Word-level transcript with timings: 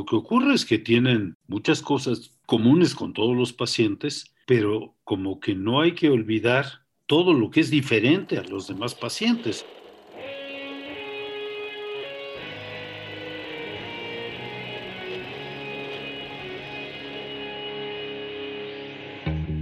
Lo 0.00 0.06
que 0.06 0.16
ocurre 0.16 0.54
es 0.54 0.64
que 0.64 0.78
tienen 0.78 1.36
muchas 1.46 1.82
cosas 1.82 2.30
comunes 2.46 2.94
con 2.94 3.12
todos 3.12 3.36
los 3.36 3.52
pacientes, 3.52 4.34
pero 4.46 4.94
como 5.04 5.40
que 5.40 5.54
no 5.54 5.82
hay 5.82 5.92
que 5.92 6.08
olvidar 6.08 6.86
todo 7.04 7.34
lo 7.34 7.50
que 7.50 7.60
es 7.60 7.68
diferente 7.68 8.38
a 8.38 8.42
los 8.42 8.66
demás 8.66 8.94
pacientes. 8.94 9.66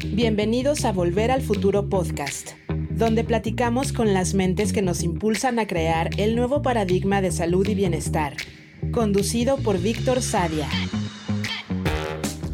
Bienvenidos 0.05 0.85
a 0.85 0.93
Volver 0.93 1.33
al 1.33 1.43
Futuro 1.43 1.89
Podcast, 1.89 2.53
donde 2.91 3.25
platicamos 3.25 3.93
con 3.93 4.15
las 4.15 4.35
mentes 4.35 4.73
que 4.73 4.83
nos 4.83 5.03
impulsan 5.03 5.59
a 5.59 5.67
crear 5.67 6.11
el 6.17 6.37
nuevo 6.37 6.63
paradigma 6.63 7.21
de 7.23 7.33
salud 7.33 7.67
y 7.67 7.75
bienestar, 7.75 8.37
conducido 8.93 9.57
por 9.59 9.79
Víctor 9.79 10.23
Sadia. 10.23 10.69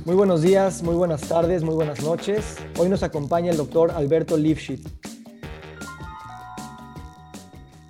Muy 0.05 0.15
buenos 0.15 0.43
días, 0.43 0.83
muy 0.83 0.95
buenas 0.95 1.23
tardes, 1.23 1.63
muy 1.63 1.75
buenas 1.75 2.03
noches. 2.03 2.57
Hoy 2.79 2.89
nos 2.89 3.03
acompaña 3.03 3.51
el 3.51 3.57
doctor 3.57 3.91
Alberto 3.93 4.37
Lifshitz. 4.37 4.83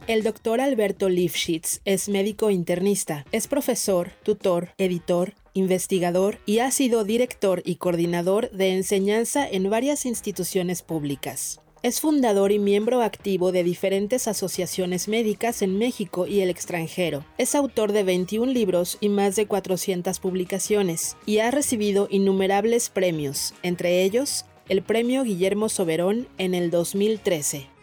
El 0.07 0.23
doctor 0.23 0.61
Alberto 0.61 1.09
Lifshitz 1.09 1.81
es 1.85 2.09
médico 2.09 2.51
internista, 2.51 3.25
es 3.33 3.49
profesor, 3.49 4.11
tutor, 4.23 4.69
editor, 4.77 5.33
investigador 5.55 6.39
y 6.45 6.59
ha 6.59 6.71
sido 6.71 7.05
director 7.05 7.63
y 7.65 7.77
coordinador 7.77 8.51
de 8.51 8.75
enseñanza 8.75 9.49
en 9.49 9.71
varias 9.71 10.05
instituciones 10.05 10.83
públicas. 10.83 11.64
Es 11.85 12.01
fundador 12.01 12.51
y 12.51 12.59
miembro 12.59 13.03
activo 13.03 13.53
de 13.53 13.63
diferentes 13.63 14.27
asociaciones 14.27 15.07
médicas 15.07 15.61
en 15.61 15.77
México 15.77 16.27
y 16.27 16.41
el 16.41 16.49
extranjero. 16.49 17.27
Es 17.37 17.55
autor 17.55 17.93
de 17.93 18.05
21 18.05 18.51
libros 18.51 18.97
y 19.03 19.11
más 19.11 19.37
de 19.37 19.47
400 19.47 20.19
publicaciones 20.19 21.19
y 21.27 21.41
ha 21.41 21.51
recibido 21.51 22.09
innumerables 22.11 22.89
premios, 22.89 23.53
entre 23.63 24.03
ellos 24.03 24.47
el 24.71 24.83
Premio 24.83 25.25
Guillermo 25.25 25.69
Soberón 25.69 26.27
en 26.39 26.55
el 26.55 26.71
2013. 26.71 27.74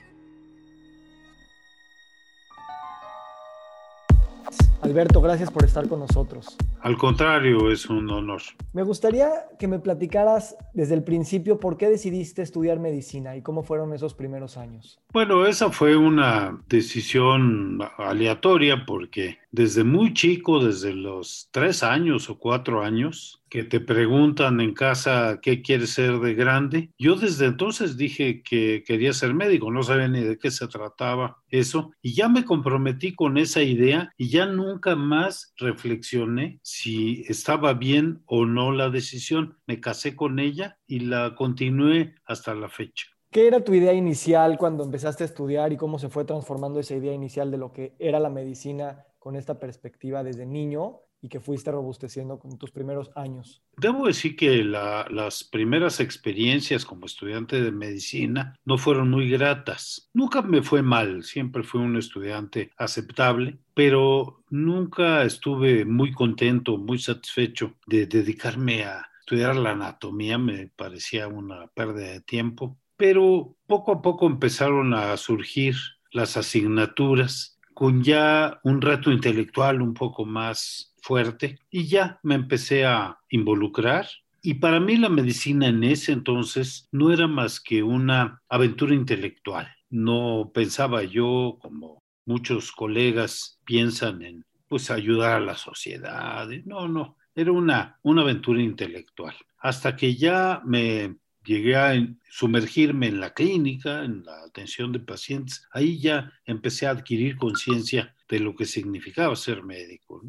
Alberto, 4.82 5.22
gracias 5.22 5.52
por 5.52 5.64
estar 5.64 5.88
con 5.88 6.00
nosotros. 6.00 6.58
Al 6.82 6.98
contrario, 6.98 7.72
es 7.72 7.88
un 7.88 8.10
honor. 8.10 8.42
Me 8.74 8.84
gustaría 8.84 9.30
que 9.60 9.68
me 9.68 9.80
platicaras 9.80 10.56
desde 10.74 10.96
el 10.96 11.04
principio 11.04 11.60
por 11.60 11.78
qué 11.78 11.90
decidiste 11.90 12.42
estudiar 12.42 12.80
medicina 12.80 13.36
y 13.36 13.42
cómo 13.42 13.64
fueron 13.64 13.94
esos 13.94 14.16
primeros 14.16 14.58
años. 14.58 15.00
Bueno, 15.14 15.46
esa 15.46 15.70
fue 15.70 15.96
una 15.96 16.60
decisión 16.68 17.80
aleatoria 17.98 18.86
porque 18.86 19.38
desde 19.52 19.84
muy 19.84 20.14
chico, 20.14 20.64
desde 20.64 20.94
los 20.94 21.50
tres 21.52 21.84
años 21.84 22.30
o 22.30 22.40
cuatro 22.40 22.84
años, 22.84 23.44
que 23.50 23.66
te 23.66 23.82
preguntan 23.82 24.62
en 24.62 24.74
casa 24.74 25.40
qué 25.42 25.62
quieres 25.62 25.90
ser 25.90 26.20
de 26.20 26.34
grande. 26.34 26.90
Yo 26.98 27.16
desde 27.16 27.48
entonces 27.48 27.98
dije 27.98 28.44
que 28.44 28.84
quería 28.86 29.12
ser 29.12 29.34
médico, 29.34 29.70
no 29.70 29.84
sabía 29.84 30.08
ni 30.08 30.22
de 30.22 30.38
qué 30.38 30.52
se 30.52 30.68
trataba 30.68 31.44
eso, 31.50 31.92
y 32.02 32.14
ya 32.14 32.30
me 32.30 32.46
comprometí 32.46 33.14
con 33.14 33.38
esa 33.38 33.62
idea 33.62 34.14
y 34.18 34.30
ya 34.30 34.46
nunca 34.46 34.96
más 34.96 35.54
reflexioné 35.58 36.60
si 36.64 37.26
estaba 37.28 37.74
bien 37.74 38.22
o 38.26 38.46
no 38.46 38.72
la 38.72 38.90
decisión. 38.90 39.58
Me 39.68 39.82
casé 39.82 40.16
con 40.16 40.40
ella 40.40 40.78
y 40.88 41.00
la 41.00 41.36
continué 41.36 42.16
hasta 42.26 42.56
la 42.56 42.70
fecha. 42.70 43.08
¿Qué 43.32 43.48
era 43.48 43.64
tu 43.64 43.74
idea 43.74 43.94
inicial 43.94 44.58
cuando 44.58 44.84
empezaste 44.84 45.24
a 45.24 45.28
estudiar 45.28 45.72
y 45.72 45.78
cómo 45.78 46.00
se 46.00 46.10
fue 46.10 46.26
transformando 46.26 46.80
esa 46.80 46.96
idea 46.96 47.14
inicial 47.14 47.50
de 47.52 47.58
lo 47.58 47.72
que 47.72 47.96
era 48.00 48.20
la 48.20 48.30
medicina 48.30 49.06
con 49.22 49.36
esta 49.36 49.60
perspectiva 49.60 50.24
desde 50.24 50.48
niño 50.48 51.02
y 51.22 51.30
que 51.30 51.40
fuiste 51.40 51.72
robusteciendo 51.72 52.40
con 52.40 52.58
tus 52.58 52.72
primeros 52.72 53.12
años? 53.16 53.62
Debo 53.78 54.08
decir 54.08 54.36
que 54.36 54.64
las 54.64 55.44
primeras 55.44 56.00
experiencias 56.00 56.86
como 56.86 57.06
estudiante 57.06 57.62
de 57.62 57.72
medicina 57.72 58.60
no 58.66 58.80
fueron 58.80 59.12
muy 59.12 59.30
gratas. 59.30 60.10
Nunca 60.14 60.42
me 60.42 60.64
fue 60.64 60.82
mal, 60.82 61.24
siempre 61.24 61.62
fui 61.62 61.82
un 61.82 61.98
estudiante 61.98 62.72
aceptable, 62.78 63.60
pero 63.76 64.44
nunca 64.50 65.24
estuve 65.24 65.86
muy 65.86 66.12
contento, 66.12 66.80
muy 66.80 66.98
satisfecho 66.98 67.76
de 67.86 68.08
dedicarme 68.08 68.86
a 68.86 69.08
estudiar 69.20 69.56
la 69.56 69.74
anatomía, 69.74 70.40
me 70.40 70.72
parecía 70.76 71.28
una 71.28 71.68
pérdida 71.68 72.08
de 72.08 72.22
tiempo, 72.22 72.80
pero 72.98 73.56
poco 73.68 73.92
a 73.92 74.02
poco 74.02 74.26
empezaron 74.26 74.96
a 74.96 75.16
surgir 75.18 75.76
las 76.12 76.38
asignaturas 76.38 77.60
con 77.82 78.04
ya 78.04 78.60
un 78.64 78.80
reto 78.80 79.12
intelectual 79.12 79.82
un 79.82 79.96
poco 79.96 80.24
más 80.24 80.94
fuerte 81.02 81.58
y 81.72 81.88
ya 81.88 82.20
me 82.22 82.36
empecé 82.36 82.86
a 82.86 83.18
involucrar. 83.28 84.06
Y 84.44 84.54
para 84.54 84.80
mí 84.80 84.98
la 84.98 85.10
medicina 85.10 85.66
en 85.68 85.84
ese 85.84 86.12
entonces 86.12 86.88
no 86.92 87.12
era 87.12 87.28
más 87.28 87.60
que 87.60 87.82
una 87.82 88.40
aventura 88.50 88.94
intelectual. 88.94 89.68
No 89.90 90.52
pensaba 90.54 91.02
yo, 91.02 91.58
como 91.60 92.04
muchos 92.24 92.72
colegas 92.72 93.60
piensan 93.66 94.22
en 94.22 94.46
pues 94.68 94.92
ayudar 94.92 95.38
a 95.38 95.40
la 95.44 95.58
sociedad. 95.58 96.48
No, 96.66 96.88
no, 96.88 97.18
era 97.34 97.52
una, 97.52 97.98
una 98.04 98.22
aventura 98.22 98.62
intelectual. 98.62 99.34
Hasta 99.58 99.96
que 99.96 100.16
ya 100.16 100.62
me 100.66 101.16
llegué 101.44 101.76
a 101.76 101.94
sumergirme 102.30 103.08
en 103.08 103.20
la 103.20 103.34
clínica, 103.34 104.04
en 104.04 104.24
la 104.24 104.44
atención 104.44 104.92
de 104.92 105.00
pacientes, 105.00 105.68
ahí 105.72 106.00
ya 106.00 106.32
empecé 106.46 106.88
a 106.88 106.92
adquirir 106.92 107.38
conciencia 107.38 108.16
de 108.30 108.40
lo 108.40 108.56
que 108.56 108.66
significaba 108.66 109.36
ser 109.36 109.64
médico. 109.64 110.22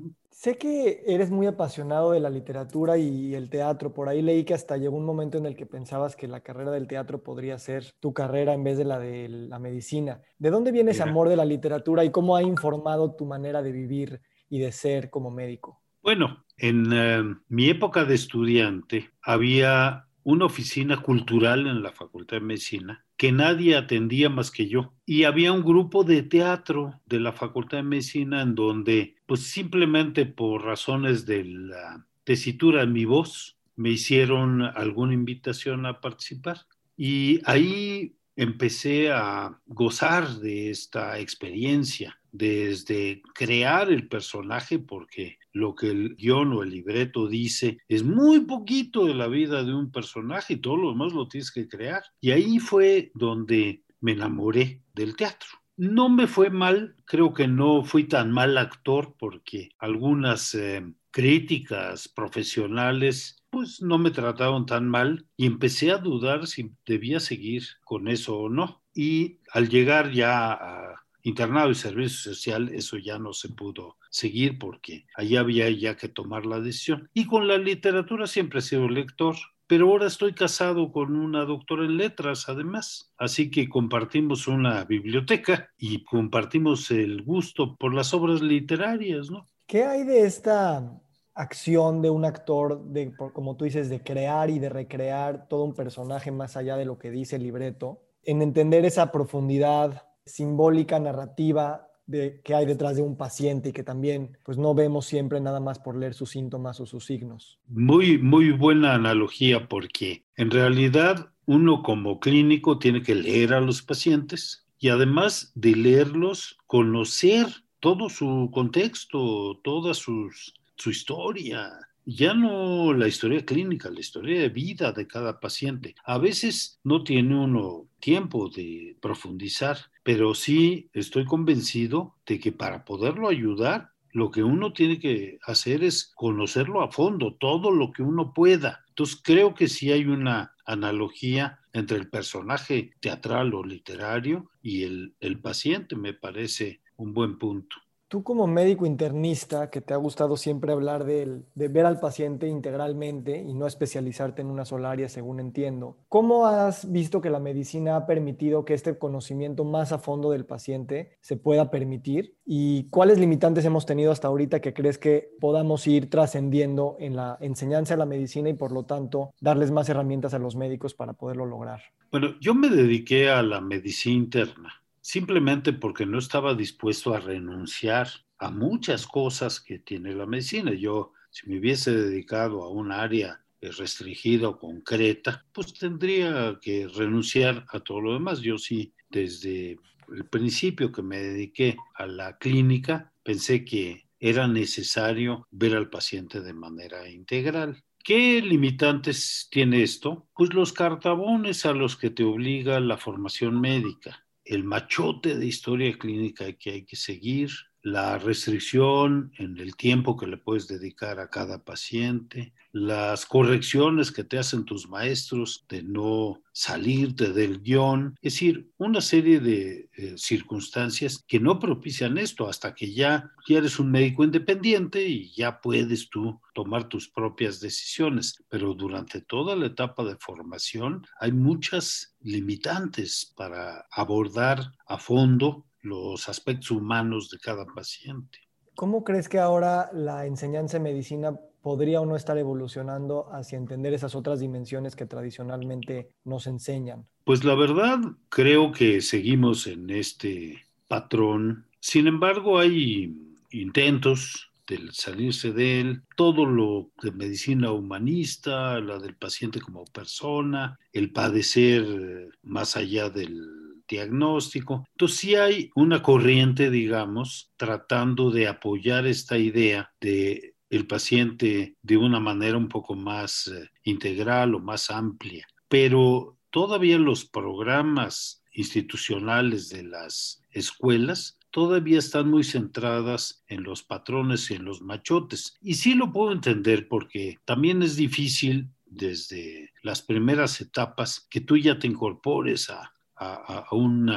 Sé 0.42 0.58
que 0.58 1.04
eres 1.06 1.30
muy 1.30 1.46
apasionado 1.46 2.10
de 2.10 2.18
la 2.18 2.28
literatura 2.28 2.98
y 2.98 3.32
el 3.32 3.48
teatro. 3.48 3.94
Por 3.94 4.08
ahí 4.08 4.22
leí 4.22 4.42
que 4.42 4.54
hasta 4.54 4.76
llegó 4.76 4.96
un 4.96 5.04
momento 5.04 5.38
en 5.38 5.46
el 5.46 5.54
que 5.54 5.66
pensabas 5.66 6.16
que 6.16 6.26
la 6.26 6.40
carrera 6.40 6.72
del 6.72 6.88
teatro 6.88 7.22
podría 7.22 7.56
ser 7.60 7.92
tu 8.00 8.12
carrera 8.12 8.52
en 8.52 8.64
vez 8.64 8.76
de 8.76 8.84
la 8.84 8.98
de 8.98 9.28
la 9.28 9.60
medicina. 9.60 10.20
¿De 10.38 10.50
dónde 10.50 10.72
viene 10.72 10.90
ese 10.90 11.04
amor 11.04 11.28
de 11.28 11.36
la 11.36 11.44
literatura 11.44 12.04
y 12.04 12.10
cómo 12.10 12.34
ha 12.34 12.42
informado 12.42 13.14
tu 13.14 13.24
manera 13.24 13.62
de 13.62 13.70
vivir 13.70 14.20
y 14.48 14.58
de 14.58 14.72
ser 14.72 15.10
como 15.10 15.30
médico? 15.30 15.80
Bueno, 16.02 16.44
en 16.56 16.92
eh, 16.92 17.22
mi 17.46 17.68
época 17.68 18.04
de 18.04 18.16
estudiante 18.16 19.10
había 19.22 20.08
una 20.24 20.46
oficina 20.46 20.98
cultural 20.98 21.66
en 21.66 21.82
la 21.82 21.92
Facultad 21.92 22.38
de 22.38 22.42
Medicina 22.42 23.04
que 23.16 23.30
nadie 23.30 23.76
atendía 23.76 24.28
más 24.28 24.50
que 24.50 24.66
yo. 24.66 24.94
Y 25.06 25.22
había 25.22 25.52
un 25.52 25.62
grupo 25.62 26.02
de 26.02 26.24
teatro 26.24 27.00
de 27.06 27.20
la 27.20 27.32
Facultad 27.32 27.78
de 27.78 27.84
Medicina 27.84 28.42
en 28.42 28.56
donde, 28.56 29.14
pues 29.26 29.42
simplemente 29.42 30.26
por 30.26 30.64
razones 30.64 31.24
de 31.24 31.44
la 31.44 32.04
tesitura 32.24 32.80
de 32.80 32.88
mi 32.88 33.04
voz, 33.04 33.58
me 33.76 33.90
hicieron 33.90 34.62
alguna 34.62 35.14
invitación 35.14 35.86
a 35.86 36.00
participar. 36.00 36.62
Y 36.96 37.40
ahí 37.44 38.16
empecé 38.34 39.12
a 39.12 39.60
gozar 39.66 40.28
de 40.40 40.70
esta 40.70 41.18
experiencia, 41.18 42.18
desde 42.32 43.22
crear 43.34 43.90
el 43.92 44.08
personaje, 44.08 44.78
porque 44.78 45.38
lo 45.52 45.74
que 45.74 45.90
el 45.90 46.16
guion 46.16 46.52
o 46.52 46.62
el 46.62 46.70
libreto 46.70 47.28
dice 47.28 47.78
es 47.88 48.02
muy 48.02 48.40
poquito 48.40 49.06
de 49.06 49.14
la 49.14 49.28
vida 49.28 49.64
de 49.64 49.74
un 49.74 49.90
personaje 49.90 50.54
y 50.54 50.60
todo 50.60 50.76
lo 50.76 50.90
demás 50.90 51.12
lo 51.12 51.28
tienes 51.28 51.50
que 51.50 51.68
crear. 51.68 52.02
Y 52.20 52.30
ahí 52.30 52.58
fue 52.58 53.10
donde 53.14 53.82
me 54.00 54.12
enamoré 54.12 54.82
del 54.94 55.16
teatro. 55.16 55.48
No 55.76 56.08
me 56.08 56.26
fue 56.26 56.50
mal, 56.50 56.96
creo 57.06 57.32
que 57.32 57.48
no 57.48 57.84
fui 57.84 58.04
tan 58.04 58.30
mal 58.30 58.58
actor 58.58 59.14
porque 59.18 59.70
algunas 59.78 60.54
eh, 60.54 60.84
críticas 61.10 62.08
profesionales 62.08 63.42
pues 63.50 63.82
no 63.82 63.98
me 63.98 64.10
trataron 64.10 64.64
tan 64.64 64.88
mal 64.88 65.26
y 65.36 65.46
empecé 65.46 65.90
a 65.90 65.98
dudar 65.98 66.46
si 66.46 66.72
debía 66.86 67.20
seguir 67.20 67.62
con 67.84 68.08
eso 68.08 68.38
o 68.38 68.48
no. 68.48 68.82
Y 68.94 69.40
al 69.52 69.68
llegar 69.68 70.10
ya 70.12 70.52
a 70.52 71.01
internado 71.22 71.70
y 71.70 71.74
servicio 71.74 72.34
social, 72.34 72.70
eso 72.74 72.98
ya 72.98 73.18
no 73.18 73.32
se 73.32 73.48
pudo 73.48 73.96
seguir 74.10 74.58
porque 74.58 75.06
ahí 75.16 75.36
había 75.36 75.70
ya 75.70 75.96
que 75.96 76.08
tomar 76.08 76.46
la 76.46 76.60
decisión. 76.60 77.08
Y 77.14 77.26
con 77.26 77.48
la 77.48 77.58
literatura 77.58 78.26
siempre 78.26 78.58
he 78.58 78.62
sido 78.62 78.88
lector, 78.88 79.36
pero 79.66 79.88
ahora 79.88 80.06
estoy 80.06 80.34
casado 80.34 80.92
con 80.92 81.16
una 81.16 81.44
doctora 81.44 81.84
en 81.84 81.96
letras 81.96 82.48
además, 82.48 83.12
así 83.16 83.50
que 83.50 83.68
compartimos 83.68 84.46
una 84.48 84.84
biblioteca 84.84 85.70
y 85.78 86.04
compartimos 86.04 86.90
el 86.90 87.22
gusto 87.22 87.76
por 87.76 87.94
las 87.94 88.12
obras 88.12 88.42
literarias, 88.42 89.30
¿no? 89.30 89.48
¿Qué 89.66 89.84
hay 89.84 90.04
de 90.04 90.26
esta 90.26 91.00
acción 91.34 92.02
de 92.02 92.10
un 92.10 92.24
actor, 92.24 92.84
de, 92.84 93.14
como 93.32 93.56
tú 93.56 93.64
dices, 93.64 93.88
de 93.88 94.02
crear 94.02 94.50
y 94.50 94.58
de 94.58 94.68
recrear 94.68 95.48
todo 95.48 95.64
un 95.64 95.74
personaje 95.74 96.30
más 96.30 96.56
allá 96.56 96.76
de 96.76 96.84
lo 96.84 96.98
que 96.98 97.10
dice 97.10 97.36
el 97.36 97.44
libreto, 97.44 98.02
en 98.24 98.42
entender 98.42 98.84
esa 98.84 99.10
profundidad 99.10 100.02
simbólica, 100.24 100.98
narrativa 100.98 101.88
de, 102.06 102.40
que 102.42 102.54
hay 102.54 102.66
detrás 102.66 102.96
de 102.96 103.02
un 103.02 103.16
paciente 103.16 103.70
y 103.70 103.72
que 103.72 103.82
también 103.82 104.36
pues 104.44 104.58
no 104.58 104.74
vemos 104.74 105.06
siempre 105.06 105.40
nada 105.40 105.60
más 105.60 105.78
por 105.78 105.96
leer 105.96 106.14
sus 106.14 106.30
síntomas 106.30 106.80
o 106.80 106.86
sus 106.86 107.06
signos. 107.06 107.58
Muy, 107.68 108.18
muy 108.18 108.50
buena 108.52 108.94
analogía 108.94 109.68
porque 109.68 110.24
en 110.36 110.50
realidad 110.50 111.32
uno 111.46 111.82
como 111.82 112.20
clínico 112.20 112.78
tiene 112.78 113.02
que 113.02 113.14
leer 113.14 113.54
a 113.54 113.60
los 113.60 113.82
pacientes 113.82 114.66
y 114.78 114.88
además 114.88 115.52
de 115.54 115.76
leerlos, 115.76 116.58
conocer 116.66 117.46
todo 117.80 118.08
su 118.08 118.50
contexto, 118.52 119.60
todas 119.62 119.98
sus 119.98 120.54
su 120.82 120.90
historia, 120.90 121.70
ya 122.04 122.34
no 122.34 122.92
la 122.92 123.08
historia 123.08 123.44
clínica, 123.44 123.90
la 123.90 124.00
historia 124.00 124.40
de 124.40 124.48
vida 124.48 124.92
de 124.92 125.06
cada 125.06 125.40
paciente. 125.40 125.94
A 126.04 126.18
veces 126.18 126.80
no 126.84 127.04
tiene 127.04 127.34
uno 127.34 127.86
tiempo 128.00 128.48
de 128.48 128.96
profundizar, 129.00 129.78
pero 130.02 130.34
sí 130.34 130.90
estoy 130.92 131.24
convencido 131.24 132.16
de 132.26 132.40
que 132.40 132.52
para 132.52 132.84
poderlo 132.84 133.28
ayudar, 133.28 133.90
lo 134.12 134.30
que 134.30 134.42
uno 134.42 134.72
tiene 134.72 134.98
que 134.98 135.38
hacer 135.46 135.82
es 135.82 136.12
conocerlo 136.14 136.82
a 136.82 136.90
fondo, 136.90 137.34
todo 137.34 137.70
lo 137.70 137.92
que 137.92 138.02
uno 138.02 138.34
pueda. 138.34 138.84
Entonces 138.88 139.20
creo 139.22 139.54
que 139.54 139.68
sí 139.68 139.90
hay 139.90 140.04
una 140.04 140.54
analogía 140.66 141.60
entre 141.72 141.96
el 141.96 142.10
personaje 142.10 142.92
teatral 143.00 143.54
o 143.54 143.64
literario 143.64 144.50
y 144.60 144.82
el, 144.82 145.14
el 145.20 145.40
paciente, 145.40 145.96
me 145.96 146.12
parece 146.12 146.82
un 146.96 147.14
buen 147.14 147.38
punto. 147.38 147.76
Tú 148.12 148.22
como 148.22 148.46
médico 148.46 148.84
internista, 148.84 149.70
que 149.70 149.80
te 149.80 149.94
ha 149.94 149.96
gustado 149.96 150.36
siempre 150.36 150.70
hablar 150.70 151.06
de, 151.06 151.44
ver 151.54 151.86
al 151.86 151.98
paciente 151.98 152.46
integralmente 152.46 153.38
y 153.40 153.54
no 153.54 153.66
especializarte 153.66 154.42
en 154.42 154.48
una 154.48 154.66
sola 154.66 154.90
área, 154.90 155.08
según 155.08 155.40
entiendo, 155.40 155.96
¿cómo 156.10 156.44
has 156.44 156.92
visto 156.92 157.22
que 157.22 157.30
la 157.30 157.40
medicina 157.40 157.96
ha 157.96 158.06
permitido 158.06 158.66
que 158.66 158.74
este 158.74 158.98
conocimiento 158.98 159.64
más 159.64 159.92
a 159.92 159.98
fondo 159.98 160.30
del 160.30 160.44
paciente 160.44 161.16
se 161.22 161.38
pueda 161.38 161.70
permitir? 161.70 162.36
¿Y 162.44 162.90
cuáles 162.90 163.18
limitantes 163.18 163.64
hemos 163.64 163.86
tenido 163.86 164.12
hasta 164.12 164.28
ahorita 164.28 164.60
que 164.60 164.74
crees 164.74 164.98
que 164.98 165.30
podamos 165.40 165.86
ir 165.86 166.10
trascendiendo 166.10 166.96
en 167.00 167.16
la 167.16 167.38
enseñanza 167.40 167.94
de 167.94 167.98
la 167.98 168.04
medicina 168.04 168.50
y 168.50 168.52
por 168.52 168.72
lo 168.72 168.84
tanto 168.84 169.32
darles 169.40 169.70
más 169.70 169.88
herramientas 169.88 170.34
a 170.34 170.38
los 170.38 170.54
médicos 170.54 170.92
para 170.92 171.14
poderlo 171.14 171.46
lograr? 171.46 171.80
Bueno, 172.10 172.34
yo 172.42 172.54
me 172.54 172.68
dediqué 172.68 173.30
a 173.30 173.42
la 173.42 173.62
medicina 173.62 174.16
interna 174.16 174.81
simplemente 175.02 175.72
porque 175.72 176.06
no 176.06 176.18
estaba 176.18 176.54
dispuesto 176.54 177.12
a 177.12 177.20
renunciar 177.20 178.08
a 178.38 178.50
muchas 178.50 179.06
cosas 179.06 179.60
que 179.60 179.80
tiene 179.80 180.14
la 180.14 180.26
medicina. 180.26 180.72
Yo, 180.72 181.12
si 181.30 181.48
me 181.48 181.58
hubiese 181.58 181.92
dedicado 181.92 182.62
a 182.62 182.70
un 182.70 182.92
área 182.92 183.44
restringida 183.60 184.48
o 184.48 184.58
concreta, 184.58 185.44
pues 185.52 185.74
tendría 185.74 186.58
que 186.60 186.88
renunciar 186.88 187.66
a 187.68 187.80
todo 187.80 188.00
lo 188.00 188.14
demás. 188.14 188.40
Yo 188.40 188.58
sí, 188.58 188.92
desde 189.10 189.78
el 190.12 190.24
principio 190.24 190.90
que 190.90 191.02
me 191.02 191.18
dediqué 191.18 191.76
a 191.94 192.06
la 192.06 192.38
clínica, 192.38 193.12
pensé 193.22 193.64
que 193.64 194.08
era 194.18 194.46
necesario 194.46 195.46
ver 195.50 195.76
al 195.76 195.90
paciente 195.90 196.40
de 196.40 196.52
manera 196.52 197.08
integral. 197.08 197.82
¿Qué 198.04 198.40
limitantes 198.40 199.48
tiene 199.50 199.82
esto? 199.82 200.28
Pues 200.34 200.54
los 200.54 200.72
cartabones 200.72 201.66
a 201.66 201.72
los 201.72 201.96
que 201.96 202.10
te 202.10 202.24
obliga 202.24 202.78
la 202.80 202.98
formación 202.98 203.60
médica 203.60 204.24
el 204.54 204.64
machote 204.64 205.36
de 205.36 205.46
historia 205.46 205.96
clínica 205.98 206.52
que 206.52 206.70
hay 206.70 206.84
que 206.84 206.96
seguir, 206.96 207.50
la 207.82 208.16
restricción 208.16 209.32
en 209.38 209.58
el 209.58 209.74
tiempo 209.76 210.16
que 210.16 210.28
le 210.28 210.36
puedes 210.36 210.68
dedicar 210.68 211.18
a 211.18 211.28
cada 211.28 211.64
paciente, 211.64 212.54
las 212.70 213.26
correcciones 213.26 214.12
que 214.12 214.24
te 214.24 214.38
hacen 214.38 214.64
tus 214.64 214.88
maestros 214.88 215.64
de 215.68 215.82
no 215.82 216.40
salirte 216.52 217.32
del 217.32 217.60
guion, 217.60 218.14
es 218.22 218.34
decir, 218.34 218.70
una 218.78 219.00
serie 219.00 219.40
de 219.40 219.90
eh, 219.94 220.14
circunstancias 220.16 221.24
que 221.26 221.40
no 221.40 221.58
propician 221.58 222.18
esto 222.18 222.48
hasta 222.48 222.72
que 222.74 222.92
ya, 222.94 223.30
ya 223.48 223.58
eres 223.58 223.78
un 223.78 223.90
médico 223.90 224.22
independiente 224.22 225.06
y 225.06 225.32
ya 225.32 225.60
puedes 225.60 226.08
tú 226.08 226.40
tomar 226.54 226.88
tus 226.88 227.08
propias 227.08 227.60
decisiones, 227.60 228.42
pero 228.48 228.74
durante 228.74 229.20
toda 229.20 229.56
la 229.56 229.66
etapa 229.66 230.04
de 230.04 230.16
formación 230.16 231.04
hay 231.18 231.32
muchas 231.32 232.16
limitantes 232.20 233.32
para 233.36 233.86
abordar 233.90 234.72
a 234.86 234.98
fondo 234.98 235.66
los 235.82 236.28
aspectos 236.28 236.70
humanos 236.70 237.28
de 237.30 237.38
cada 237.38 237.66
paciente. 237.66 238.38
¿Cómo 238.74 239.04
crees 239.04 239.28
que 239.28 239.38
ahora 239.38 239.90
la 239.92 240.26
enseñanza 240.26 240.78
de 240.78 240.84
medicina 240.84 241.38
podría 241.60 242.00
o 242.00 242.06
no 242.06 242.16
estar 242.16 242.38
evolucionando 242.38 243.32
hacia 243.32 243.58
entender 243.58 243.94
esas 243.94 244.14
otras 244.14 244.40
dimensiones 244.40 244.96
que 244.96 245.06
tradicionalmente 245.06 246.10
nos 246.24 246.46
enseñan? 246.46 247.06
Pues 247.24 247.44
la 247.44 247.54
verdad, 247.54 247.98
creo 248.28 248.72
que 248.72 249.00
seguimos 249.00 249.66
en 249.66 249.90
este 249.90 250.64
patrón. 250.88 251.66
Sin 251.80 252.06
embargo, 252.06 252.58
hay 252.58 253.14
intentos 253.50 254.50
de 254.66 254.80
salirse 254.92 255.52
de 255.52 255.80
él, 255.80 256.02
todo 256.16 256.46
lo 256.46 256.90
de 257.02 257.12
medicina 257.12 257.72
humanista, 257.72 258.80
la 258.80 258.98
del 258.98 259.16
paciente 259.16 259.60
como 259.60 259.84
persona, 259.84 260.78
el 260.92 261.12
padecer 261.12 262.30
más 262.42 262.76
allá 262.76 263.10
del 263.10 263.61
diagnóstico. 263.92 264.84
Entonces 264.92 265.18
sí 265.18 265.34
hay 265.34 265.70
una 265.74 266.02
corriente, 266.02 266.70
digamos, 266.70 267.52
tratando 267.56 268.30
de 268.30 268.48
apoyar 268.48 269.06
esta 269.06 269.36
idea 269.38 269.92
de 270.00 270.54
el 270.70 270.86
paciente 270.86 271.76
de 271.82 271.96
una 271.98 272.18
manera 272.18 272.56
un 272.56 272.68
poco 272.68 272.94
más 272.94 273.48
eh, 273.48 273.68
integral 273.84 274.54
o 274.54 274.58
más 274.58 274.90
amplia. 274.90 275.46
Pero 275.68 276.38
todavía 276.50 276.98
los 276.98 277.26
programas 277.26 278.42
institucionales 278.52 279.68
de 279.68 279.82
las 279.82 280.42
escuelas 280.50 281.38
todavía 281.50 281.98
están 281.98 282.30
muy 282.30 282.44
centradas 282.44 283.44
en 283.48 283.62
los 283.62 283.82
patrones 283.82 284.50
y 284.50 284.54
en 284.54 284.64
los 284.64 284.80
machotes. 284.80 285.58
Y 285.60 285.74
sí 285.74 285.94
lo 285.94 286.10
puedo 286.10 286.32
entender 286.32 286.88
porque 286.88 287.38
también 287.44 287.82
es 287.82 287.96
difícil 287.96 288.70
desde 288.86 289.72
las 289.82 290.00
primeras 290.00 290.60
etapas 290.62 291.26
que 291.28 291.42
tú 291.42 291.58
ya 291.58 291.78
te 291.78 291.86
incorpores 291.86 292.70
a, 292.70 292.92
a, 293.22 293.66
un 293.72 294.10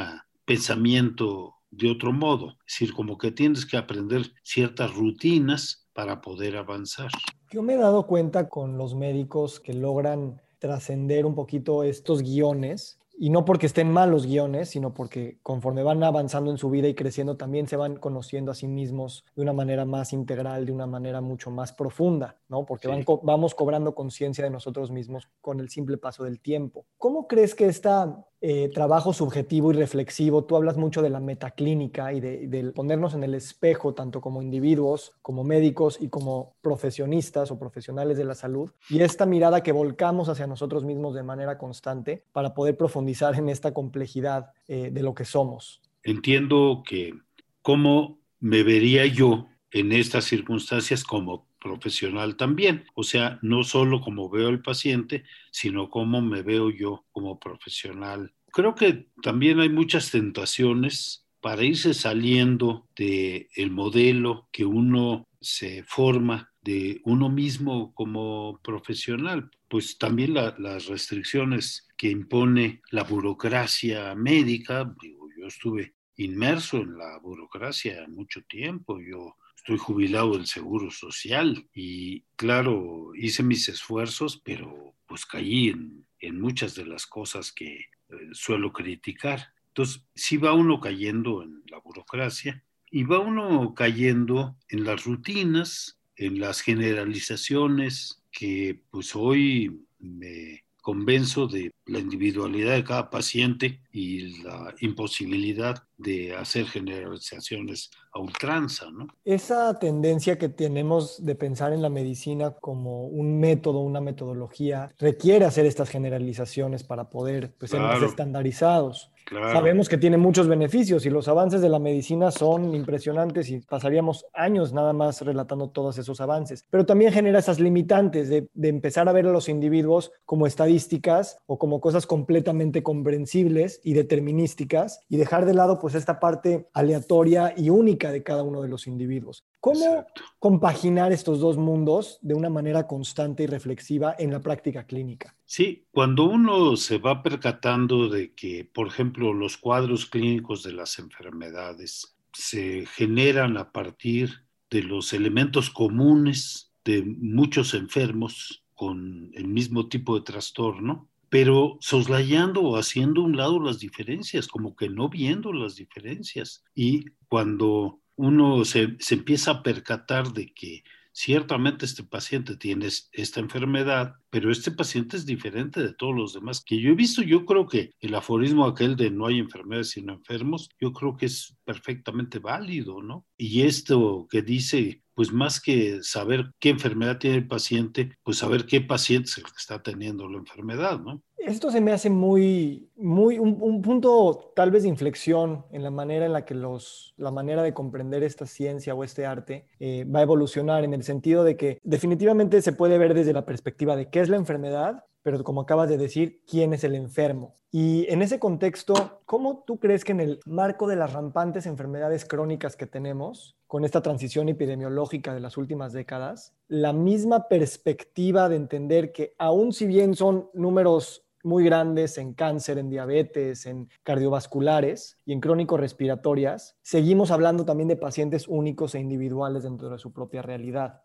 pensamiento 0.45 1.55
de 1.71 1.91
otro 1.91 2.13
modo. 2.13 2.57
Es 2.67 2.73
decir, 2.79 2.93
como 2.93 3.17
que 3.17 3.31
tienes 3.31 3.65
que 3.65 3.77
aprender 3.77 4.31
ciertas 4.43 4.93
rutinas 4.93 5.87
para 5.93 6.21
poder 6.21 6.57
avanzar. 6.57 7.09
Yo 7.51 7.61
me 7.61 7.73
he 7.73 7.77
dado 7.77 8.05
cuenta 8.07 8.49
con 8.49 8.77
los 8.77 8.95
médicos 8.95 9.59
que 9.59 9.73
logran 9.73 10.41
trascender 10.59 11.25
un 11.25 11.35
poquito 11.35 11.83
estos 11.83 12.21
guiones 12.21 12.99
y 13.17 13.29
no 13.29 13.45
porque 13.45 13.65
estén 13.65 13.91
mal 13.91 14.11
los 14.11 14.25
guiones, 14.25 14.69
sino 14.69 14.93
porque 14.93 15.39
conforme 15.41 15.83
van 15.83 16.03
avanzando 16.03 16.51
en 16.51 16.57
su 16.57 16.69
vida 16.69 16.87
y 16.89 16.95
creciendo, 16.95 17.37
también 17.37 17.67
se 17.67 17.77
van 17.77 17.95
conociendo 17.95 18.51
a 18.51 18.55
sí 18.55 18.67
mismos 18.67 19.23
de 19.35 19.41
una 19.41 19.53
manera 19.53 19.85
más 19.85 20.11
integral, 20.11 20.65
de 20.65 20.73
una 20.73 20.85
manera 20.85 21.21
mucho 21.21 21.49
más 21.49 21.71
profunda, 21.71 22.37
¿no? 22.49 22.65
Porque 22.65 22.89
vamos 23.23 23.55
cobrando 23.55 23.95
conciencia 23.95 24.43
de 24.43 24.49
nosotros 24.49 24.91
mismos 24.91 25.29
con 25.39 25.61
el 25.61 25.69
simple 25.69 25.97
paso 25.97 26.25
del 26.25 26.41
tiempo. 26.41 26.85
¿Cómo 26.97 27.27
crees 27.27 27.55
que 27.55 27.67
esta 27.67 28.25
eh, 28.47 28.69
trabajo 28.69 29.11
subjetivo 29.11 29.71
y 29.71 29.75
reflexivo, 29.75 30.43
tú 30.43 30.55
hablas 30.55 30.77
mucho 30.77 31.01
de 31.01 31.09
la 31.09 31.19
metaclínica 31.19 32.13
y 32.13 32.19
de, 32.19 32.71
ponernos 32.75 33.15
en 33.15 33.23
el 33.23 33.33
espejo, 33.33 33.95
tanto 33.95 34.21
como 34.21 34.39
individuos, 34.43 35.13
como 35.23 35.43
médicos 35.43 35.97
y 35.99 36.09
como 36.09 36.53
profesionistas 36.61 37.49
o 37.49 37.57
profesionales 37.57 38.19
de 38.19 38.23
la 38.25 38.35
salud, 38.35 38.69
y 38.87 38.99
esta 38.99 39.25
mirada 39.25 39.63
que 39.63 39.71
volcamos 39.71 40.29
hacia 40.29 40.45
nosotros 40.45 40.83
mismos 40.83 41.15
de 41.15 41.23
manera 41.23 41.57
constante 41.57 42.23
para 42.33 42.53
poder 42.53 42.77
profundizar 42.77 43.33
en 43.33 43.49
esta 43.49 43.73
complejidad 43.73 44.51
eh, 44.67 44.91
de 44.91 45.01
lo 45.01 45.15
que 45.15 45.25
somos. 45.25 45.81
Entiendo 46.03 46.83
que 46.87 47.15
cómo 47.63 48.19
me 48.39 48.61
vería 48.61 49.07
yo 49.07 49.47
en 49.71 49.91
estas 49.91 50.25
circunstancias 50.25 51.03
como 51.03 51.47
profesional 51.65 52.37
también. 52.37 52.85
O 52.93 53.03
sea, 53.03 53.39
no 53.41 53.63
solo 53.63 53.99
como 53.99 54.29
veo 54.29 54.49
al 54.49 54.61
paciente, 54.61 55.23
sino 55.51 55.89
cómo 55.89 56.21
me 56.21 56.43
veo 56.43 56.69
yo 56.69 57.05
como 57.11 57.39
profesional. 57.39 58.33
Creo 58.51 58.75
que 58.75 59.07
también 59.23 59.59
hay 59.59 59.69
muchas 59.69 60.11
tentaciones 60.11 61.25
para 61.41 61.63
irse 61.63 61.95
saliendo 61.95 62.87
del 62.95 63.47
el 63.55 63.71
modelo 63.71 64.47
que 64.51 64.65
uno 64.65 65.27
se 65.41 65.83
forma 65.83 66.51
de 66.61 67.01
uno 67.03 67.29
mismo 67.29 67.93
como 67.93 68.59
profesional, 68.63 69.49
pues 69.67 69.97
también 69.97 70.33
las 70.33 70.85
restricciones 70.85 71.87
que 71.97 72.09
impone 72.09 72.81
la 72.91 73.03
burocracia 73.03 74.15
médica, 74.15 74.91
digo, 75.01 75.27
yo 75.37 75.47
estuve 75.47 75.93
inmerso 76.17 76.77
en 76.77 76.97
la 76.97 77.19
burocracia 77.19 78.07
mucho 78.07 78.41
tiempo, 78.47 78.99
yo 78.99 79.35
estoy 79.65 79.79
jubilado 79.79 80.33
del 80.33 80.45
Seguro 80.45 80.91
Social 80.91 81.67
y 81.73 82.21
claro, 82.35 83.15
hice 83.15 83.41
mis 83.41 83.67
esfuerzos, 83.67 84.39
pero 84.45 84.93
pues 85.07 85.25
caí 85.25 85.69
en, 85.69 86.05
en 86.19 86.39
muchas 86.39 86.75
de 86.75 86.85
las 86.85 87.07
cosas 87.07 87.51
que 87.51 87.77
eh, 87.77 87.85
suelo 88.33 88.71
criticar. 88.71 89.53
Entonces, 89.69 90.05
sí 90.13 90.37
va 90.37 90.53
uno 90.53 90.79
cayendo 90.79 91.41
en 91.41 91.63
la 91.65 91.79
burocracia 91.79 92.63
y 92.91 93.05
va 93.05 93.17
uno 93.17 93.73
cayendo 93.73 94.55
en 94.69 94.83
las 94.83 95.03
rutinas, 95.03 95.99
en 96.15 96.39
las 96.39 96.61
generalizaciones 96.61 98.21
que 98.31 98.83
pues 98.91 99.15
hoy 99.15 99.81
me 99.97 100.63
convenzo 100.85 101.47
de 101.47 101.71
la 101.87 101.97
individualidad 101.97 102.75
de 102.75 102.83
cada 102.83 103.09
paciente 103.09 103.81
y 103.91 104.43
la 104.43 104.71
imposibilidad 104.81 105.81
de 105.97 106.35
hacer 106.35 106.67
generalizaciones 106.67 107.89
a 108.13 108.19
ultranza, 108.19 108.91
¿no? 108.91 109.07
Esa 109.23 109.79
tendencia 109.79 110.37
que 110.37 110.47
tenemos 110.47 111.25
de 111.25 111.33
pensar 111.33 111.73
en 111.73 111.81
la 111.81 111.89
medicina 111.89 112.51
como 112.51 113.07
un 113.07 113.39
método, 113.39 113.79
una 113.79 113.99
metodología, 113.99 114.93
requiere 114.99 115.45
hacer 115.45 115.65
estas 115.65 115.89
generalizaciones 115.89 116.83
para 116.83 117.09
poder 117.09 117.55
pues, 117.57 117.71
ser 117.71 117.79
más 117.81 118.03
estandarizados. 118.03 119.11
Sabemos 119.29 119.89
que 119.89 119.97
tiene 119.97 120.17
muchos 120.17 120.47
beneficios 120.47 121.05
y 121.05 121.09
los 121.09 121.27
avances 121.27 121.61
de 121.61 121.69
la 121.69 121.79
medicina 121.79 122.31
son 122.31 122.75
impresionantes 122.75 123.49
y 123.49 123.59
pasaríamos 123.59 124.25
años 124.33 124.71
nada 124.71 124.93
más 124.93 125.21
relatando 125.21 125.69
todos 125.69 125.97
esos 125.97 126.21
avances. 126.21 126.65
Pero 126.69 126.85
también 126.85 127.11
genera 127.11 127.39
esas 127.39 127.59
limitantes 127.59 128.29
de, 128.29 128.47
de 128.53 128.69
empezar 128.69 129.09
a 129.09 129.13
ver 129.13 129.25
a 129.25 129.31
los 129.31 129.49
individuos 129.49 130.11
como 130.25 130.45
estadísticas 130.45 131.39
o 131.47 131.57
como 131.57 131.81
cosas 131.81 132.05
completamente 132.05 132.83
comprensibles 132.83 133.81
y 133.83 133.93
determinísticas 133.93 135.01
y 135.09 135.17
dejar 135.17 135.45
de 135.45 135.53
lado 135.53 135.79
pues 135.79 135.95
esta 135.95 136.19
parte 136.19 136.69
aleatoria 136.73 137.53
y 137.57 137.69
única 137.69 138.11
de 138.11 138.23
cada 138.23 138.43
uno 138.43 138.61
de 138.61 138.69
los 138.69 138.87
individuos. 138.87 139.45
¿Cómo 139.59 140.05
compaginar 140.37 141.11
estos 141.11 141.39
dos 141.39 141.57
mundos 141.57 142.19
de 142.21 142.35
una 142.35 142.49
manera 142.49 142.85
constante 142.85 143.43
y 143.43 143.47
reflexiva 143.47 144.15
en 144.19 144.31
la 144.31 144.39
práctica 144.39 144.85
clínica? 144.85 145.35
Sí, 145.45 145.85
cuando 145.91 146.23
uno 146.23 146.75
se 146.75 146.97
va 146.97 147.21
percatando 147.21 148.09
de 148.09 148.33
que, 148.33 148.65
por 148.65 148.87
ejemplo, 148.87 149.33
los 149.33 149.57
cuadros 149.57 150.07
clínicos 150.07 150.63
de 150.63 150.73
las 150.73 150.97
enfermedades 150.97 152.17
se 152.33 152.85
generan 152.87 153.57
a 153.57 153.71
partir 153.71 154.45
de 154.69 154.83
los 154.83 155.13
elementos 155.13 155.69
comunes 155.69 156.73
de 156.83 157.03
muchos 157.03 157.73
enfermos 157.73 158.63
con 158.73 159.31
el 159.33 159.47
mismo 159.47 159.87
tipo 159.87 160.15
de 160.15 160.25
trastorno, 160.25 161.09
pero 161.29 161.77
soslayando 161.79 162.61
o 162.61 162.77
haciendo 162.77 163.21
un 163.21 163.37
lado 163.37 163.59
las 163.59 163.79
diferencias, 163.79 164.47
como 164.47 164.75
que 164.75 164.89
no 164.89 165.09
viendo 165.09 165.53
las 165.53 165.75
diferencias. 165.75 166.63
Y 166.73 167.05
cuando 167.27 168.01
uno 168.15 168.63
se, 168.65 168.97
empieza 169.09 169.51
a 169.51 169.63
percatar 169.63 170.31
de 170.33 170.53
que 170.53 170.83
ciertamente 171.11 171.85
este 171.85 172.03
paciente 172.03 172.57
tiene 172.57 172.87
esta 172.87 173.39
enfermedad, 173.39 174.15
pero 174.35 174.51
este 174.51 174.71
paciente 174.71 175.15
es 175.15 175.25
diferente 175.25 175.81
de 175.81 175.93
todos 175.93 176.13
los 176.13 176.33
demás 176.33 176.61
que 176.61 176.77
yo 176.77 176.89
he 176.89 176.93
visto. 176.93 177.21
Yo 177.21 177.45
creo 177.45 177.65
que 177.65 177.91
el 178.01 178.13
aforismo 178.15 178.65
aquel 178.65 178.97
de 178.97 179.09
no 179.09 179.27
hay 179.27 179.39
enfermedades 179.39 179.91
sino 179.91 180.11
enfermos, 180.11 180.67
yo 180.77 180.91
creo 180.91 181.15
que 181.15 181.27
es 181.27 181.55
perfectamente 181.63 182.39
válido, 182.39 183.01
¿no? 183.01 183.25
Y 183.37 183.61
esto 183.61 184.27
que 184.29 184.41
dice 184.41 185.05
pues 185.13 185.31
más 185.31 185.61
que 185.61 186.03
saber 186.03 186.51
qué 186.59 186.69
enfermedad 186.69 187.17
tiene 187.17 187.37
el 187.37 187.47
paciente, 187.47 188.17
pues 188.23 188.37
saber 188.37 188.65
qué 188.65 188.81
paciente 188.81 189.29
es 189.29 189.37
el 189.37 189.45
que 189.45 189.57
está 189.57 189.81
teniendo 189.81 190.27
la 190.27 190.37
enfermedad, 190.37 190.99
¿no? 190.99 191.23
Esto 191.37 191.69
se 191.69 191.79
me 191.79 191.91
hace 191.91 192.09
muy, 192.09 192.89
muy, 192.95 193.37
un, 193.37 193.81
punto 193.83 194.51
tal 194.55 194.71
vez 194.71 194.81
de 194.81 194.89
inflexión 194.89 195.63
en 195.71 195.83
la 195.83 195.91
manera 195.91 196.25
en 196.25 196.33
la 196.33 196.43
que 196.43 196.55
los, 196.55 197.13
la 197.17 197.29
manera 197.29 197.61
de 197.61 197.71
comprender 197.71 198.23
esta 198.23 198.47
ciencia 198.47 198.95
o 198.95 199.03
este 199.03 199.27
arte 199.27 199.67
eh, 199.79 200.05
va 200.05 200.19
a 200.19 200.23
evolucionar 200.23 200.83
en 200.83 200.95
el 200.95 201.03
sentido 201.03 201.43
de 201.43 201.55
que 201.55 201.79
definitivamente 201.83 202.63
se 202.63 202.73
puede 202.73 202.97
ver 202.97 203.13
desde 203.13 203.31
la 203.31 203.45
perspectiva 203.45 203.95
de 203.95 204.09
qué 204.09 204.21
es 204.25 204.29
la 204.29 204.37
enfermedad, 204.37 205.05
pero 205.21 205.43
como 205.43 205.61
acabas 205.61 205.89
de 205.89 205.97
decir, 205.97 206.41
quién 206.45 206.73
es 206.73 206.83
el 206.83 206.95
enfermo. 206.95 207.55
Y 207.71 208.05
en 208.09 208.21
ese 208.21 208.39
contexto, 208.39 209.21
¿cómo 209.25 209.63
tú 209.65 209.79
crees 209.79 210.05
que 210.05 210.11
en 210.11 210.19
el 210.19 210.39
marco 210.45 210.87
de 210.87 210.95
las 210.95 211.13
rampantes 211.13 211.65
enfermedades 211.65 212.25
crónicas 212.25 212.75
que 212.75 212.87
tenemos, 212.87 213.57
con 213.67 213.83
esta 213.83 214.01
transición 214.01 214.49
epidemiológica 214.49 215.33
de 215.33 215.41
las 215.41 215.57
últimas 215.57 215.91
décadas, 215.91 216.53
la 216.67 216.93
misma 216.93 217.47
perspectiva 217.47 218.49
de 218.49 218.55
entender 218.55 219.11
que 219.11 219.35
aun 219.37 219.73
si 219.73 219.87
bien 219.87 220.15
son 220.15 220.49
números 220.53 221.25
muy 221.43 221.63
grandes 221.63 222.17
en 222.17 222.33
cáncer, 222.33 222.77
en 222.77 222.89
diabetes, 222.89 223.65
en 223.65 223.89
cardiovasculares 224.03 225.19
y 225.25 225.33
en 225.33 225.41
crónicos 225.41 225.79
respiratorias, 225.79 226.75
seguimos 226.81 227.29
hablando 227.29 227.65
también 227.65 227.87
de 227.87 227.97
pacientes 227.97 228.47
únicos 228.47 228.95
e 228.95 228.99
individuales 228.99 229.63
dentro 229.63 229.89
de 229.89 229.99
su 229.99 230.11
propia 230.11 230.41
realidad. 230.41 231.03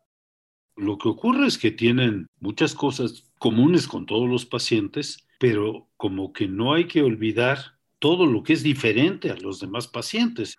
Lo 0.80 0.96
que 0.96 1.10
ocurre 1.10 1.46
es 1.46 1.58
que 1.58 1.70
tienen 1.70 2.26
muchas 2.40 2.74
cosas 2.74 3.30
comunes 3.38 3.86
con 3.86 4.06
todos 4.06 4.26
los 4.26 4.46
pacientes, 4.46 5.28
pero 5.38 5.88
como 5.98 6.32
que 6.32 6.48
no 6.48 6.72
hay 6.72 6.86
que 6.86 7.02
olvidar 7.02 7.58
todo 7.98 8.24
lo 8.24 8.42
que 8.42 8.54
es 8.54 8.62
diferente 8.62 9.30
a 9.30 9.36
los 9.36 9.60
demás 9.60 9.88
pacientes. 9.88 10.56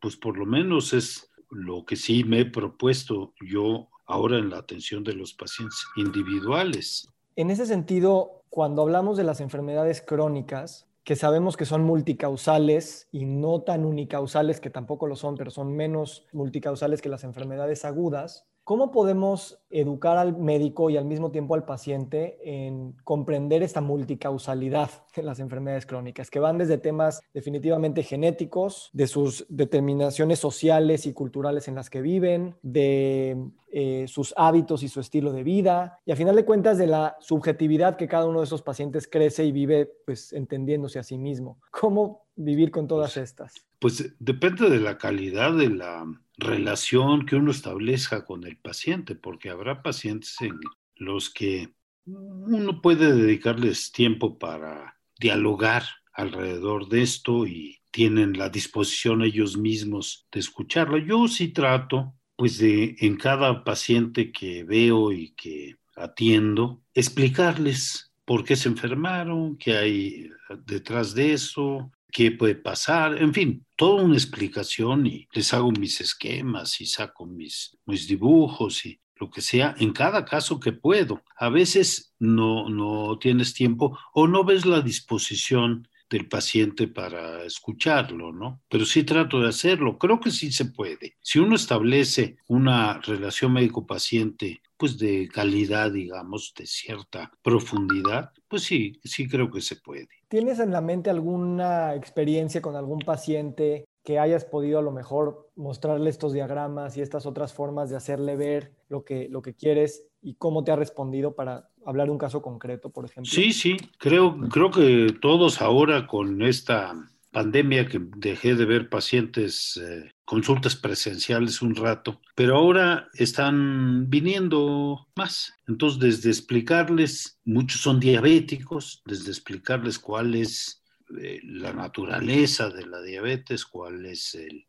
Pues 0.00 0.16
por 0.16 0.38
lo 0.38 0.46
menos 0.46 0.94
es 0.94 1.30
lo 1.50 1.84
que 1.84 1.94
sí 1.94 2.24
me 2.24 2.40
he 2.40 2.44
propuesto 2.46 3.34
yo 3.38 3.90
ahora 4.06 4.38
en 4.38 4.48
la 4.48 4.56
atención 4.56 5.04
de 5.04 5.12
los 5.12 5.34
pacientes 5.34 5.84
individuales. 5.96 7.06
En 7.36 7.50
ese 7.50 7.66
sentido, 7.66 8.44
cuando 8.48 8.80
hablamos 8.80 9.18
de 9.18 9.24
las 9.24 9.42
enfermedades 9.42 10.00
crónicas, 10.00 10.88
que 11.04 11.16
sabemos 11.16 11.58
que 11.58 11.66
son 11.66 11.84
multicausales 11.84 13.08
y 13.12 13.26
no 13.26 13.60
tan 13.60 13.84
unicausales, 13.84 14.58
que 14.58 14.70
tampoco 14.70 15.06
lo 15.06 15.16
son, 15.16 15.36
pero 15.36 15.50
son 15.50 15.76
menos 15.76 16.26
multicausales 16.32 17.02
que 17.02 17.10
las 17.10 17.24
enfermedades 17.24 17.84
agudas, 17.84 18.46
¿Cómo 18.64 18.90
podemos 18.92 19.58
educar 19.68 20.16
al 20.16 20.38
médico 20.38 20.88
y 20.88 20.96
al 20.96 21.04
mismo 21.04 21.30
tiempo 21.30 21.54
al 21.54 21.66
paciente 21.66 22.38
en 22.42 22.96
comprender 23.04 23.62
esta 23.62 23.82
multicausalidad 23.82 24.90
de 25.14 25.22
las 25.22 25.38
enfermedades 25.38 25.84
crónicas, 25.84 26.30
que 26.30 26.38
van 26.38 26.56
desde 26.56 26.78
temas 26.78 27.20
definitivamente 27.34 28.02
genéticos, 28.02 28.88
de 28.94 29.06
sus 29.06 29.44
determinaciones 29.50 30.38
sociales 30.38 31.04
y 31.04 31.12
culturales 31.12 31.68
en 31.68 31.74
las 31.74 31.90
que 31.90 32.00
viven, 32.00 32.56
de 32.62 33.36
eh, 33.76 34.06
sus 34.06 34.32
hábitos 34.36 34.84
y 34.84 34.88
su 34.88 35.00
estilo 35.00 35.32
de 35.32 35.42
vida, 35.42 35.98
y 36.06 36.12
a 36.12 36.16
final 36.16 36.36
de 36.36 36.44
cuentas 36.44 36.78
de 36.78 36.86
la 36.86 37.16
subjetividad 37.18 37.96
que 37.96 38.06
cada 38.06 38.26
uno 38.26 38.38
de 38.38 38.44
esos 38.44 38.62
pacientes 38.62 39.08
crece 39.10 39.44
y 39.44 39.50
vive 39.50 39.90
pues 40.06 40.32
entendiéndose 40.32 41.00
a 41.00 41.02
sí 41.02 41.18
mismo? 41.18 41.58
¿Cómo 41.72 42.28
vivir 42.36 42.70
con 42.70 42.86
todas 42.86 43.14
pues, 43.14 43.30
estas? 43.30 43.54
Pues 43.80 44.14
depende 44.20 44.70
de 44.70 44.78
la 44.78 44.96
calidad 44.96 45.52
de 45.56 45.70
la 45.70 46.06
relación 46.36 47.26
que 47.26 47.34
uno 47.34 47.50
establezca 47.50 48.24
con 48.24 48.44
el 48.44 48.56
paciente, 48.58 49.16
porque 49.16 49.50
habrá 49.50 49.82
pacientes 49.82 50.36
en 50.40 50.60
los 50.94 51.28
que 51.28 51.74
uno 52.06 52.80
puede 52.80 53.12
dedicarles 53.12 53.90
tiempo 53.90 54.38
para 54.38 55.00
dialogar 55.18 55.82
alrededor 56.12 56.88
de 56.88 57.02
esto 57.02 57.44
y 57.44 57.80
tienen 57.90 58.38
la 58.38 58.50
disposición 58.50 59.22
ellos 59.22 59.56
mismos 59.56 60.28
de 60.30 60.38
escucharlo. 60.38 60.98
Yo 60.98 61.26
sí 61.26 61.48
trato, 61.48 62.14
pues, 62.36 62.58
de 62.58 62.96
en 63.00 63.16
cada 63.16 63.64
paciente 63.64 64.32
que 64.32 64.64
veo 64.64 65.12
y 65.12 65.30
que 65.30 65.76
atiendo, 65.96 66.82
explicarles 66.94 68.12
por 68.24 68.44
qué 68.44 68.56
se 68.56 68.68
enfermaron, 68.68 69.56
qué 69.56 69.76
hay 69.76 70.30
detrás 70.66 71.14
de 71.14 71.34
eso, 71.34 71.92
qué 72.10 72.30
puede 72.30 72.54
pasar, 72.54 73.20
en 73.20 73.34
fin, 73.34 73.66
toda 73.76 74.02
una 74.02 74.14
explicación 74.14 75.06
y 75.06 75.28
les 75.32 75.52
hago 75.52 75.72
mis 75.72 76.00
esquemas 76.00 76.80
y 76.80 76.86
saco 76.86 77.26
mis, 77.26 77.76
mis 77.86 78.06
dibujos 78.06 78.86
y 78.86 79.00
lo 79.16 79.30
que 79.30 79.40
sea, 79.40 79.74
en 79.78 79.92
cada 79.92 80.24
caso 80.24 80.58
que 80.58 80.72
puedo. 80.72 81.22
A 81.36 81.48
veces 81.48 82.14
no, 82.18 82.68
no 82.68 83.18
tienes 83.18 83.54
tiempo 83.54 83.98
o 84.12 84.26
no 84.26 84.44
ves 84.44 84.64
la 84.64 84.80
disposición 84.80 85.88
del 86.14 86.28
paciente 86.28 86.86
para 86.86 87.44
escucharlo, 87.44 88.32
¿no? 88.32 88.62
Pero 88.68 88.84
sí 88.84 89.02
trato 89.02 89.40
de 89.40 89.48
hacerlo, 89.48 89.98
creo 89.98 90.20
que 90.20 90.30
sí 90.30 90.52
se 90.52 90.66
puede. 90.66 91.16
Si 91.20 91.40
uno 91.40 91.56
establece 91.56 92.36
una 92.48 93.00
relación 93.00 93.52
médico-paciente, 93.52 94.62
pues 94.76 94.96
de 94.98 95.28
calidad, 95.28 95.90
digamos, 95.90 96.54
de 96.56 96.66
cierta 96.66 97.32
profundidad, 97.42 98.30
pues 98.48 98.62
sí, 98.62 99.00
sí 99.02 99.28
creo 99.28 99.50
que 99.50 99.60
se 99.60 99.76
puede. 99.76 100.08
¿Tienes 100.28 100.60
en 100.60 100.70
la 100.70 100.80
mente 100.80 101.10
alguna 101.10 101.94
experiencia 101.94 102.62
con 102.62 102.76
algún 102.76 103.00
paciente 103.00 103.84
que 104.04 104.18
hayas 104.18 104.44
podido 104.44 104.78
a 104.78 104.82
lo 104.82 104.92
mejor 104.92 105.50
mostrarle 105.56 106.10
estos 106.10 106.32
diagramas 106.32 106.96
y 106.96 107.00
estas 107.00 107.26
otras 107.26 107.52
formas 107.54 107.90
de 107.90 107.96
hacerle 107.96 108.36
ver 108.36 108.72
lo 108.88 109.04
que, 109.04 109.28
lo 109.28 109.42
que 109.42 109.54
quieres 109.54 110.06
y 110.20 110.34
cómo 110.34 110.62
te 110.62 110.72
ha 110.72 110.76
respondido 110.76 111.34
para 111.34 111.70
hablar 111.86 112.10
un 112.10 112.18
caso 112.18 112.42
concreto, 112.42 112.90
por 112.90 113.04
ejemplo? 113.04 113.30
Sí, 113.30 113.52
sí, 113.52 113.76
creo, 113.98 114.38
creo 114.48 114.70
que 114.70 115.14
todos 115.20 115.60
ahora 115.60 116.06
con 116.06 116.42
esta 116.42 116.94
pandemia 117.34 117.86
que 117.86 118.00
dejé 118.16 118.54
de 118.54 118.64
ver 118.64 118.88
pacientes, 118.88 119.76
eh, 119.76 120.12
consultas 120.24 120.76
presenciales 120.76 121.62
un 121.62 121.74
rato, 121.74 122.20
pero 122.36 122.56
ahora 122.56 123.08
están 123.14 124.08
viniendo 124.08 125.08
más. 125.16 125.52
Entonces, 125.66 125.98
desde 126.00 126.30
explicarles, 126.30 127.40
muchos 127.44 127.80
son 127.80 127.98
diabéticos, 127.98 129.02
desde 129.04 129.30
explicarles 129.30 129.98
cuál 129.98 130.36
es 130.36 130.84
eh, 131.20 131.40
la 131.42 131.72
naturaleza 131.72 132.70
de 132.70 132.86
la 132.86 133.02
diabetes, 133.02 133.66
cuál 133.66 134.06
es 134.06 134.36
el 134.36 134.64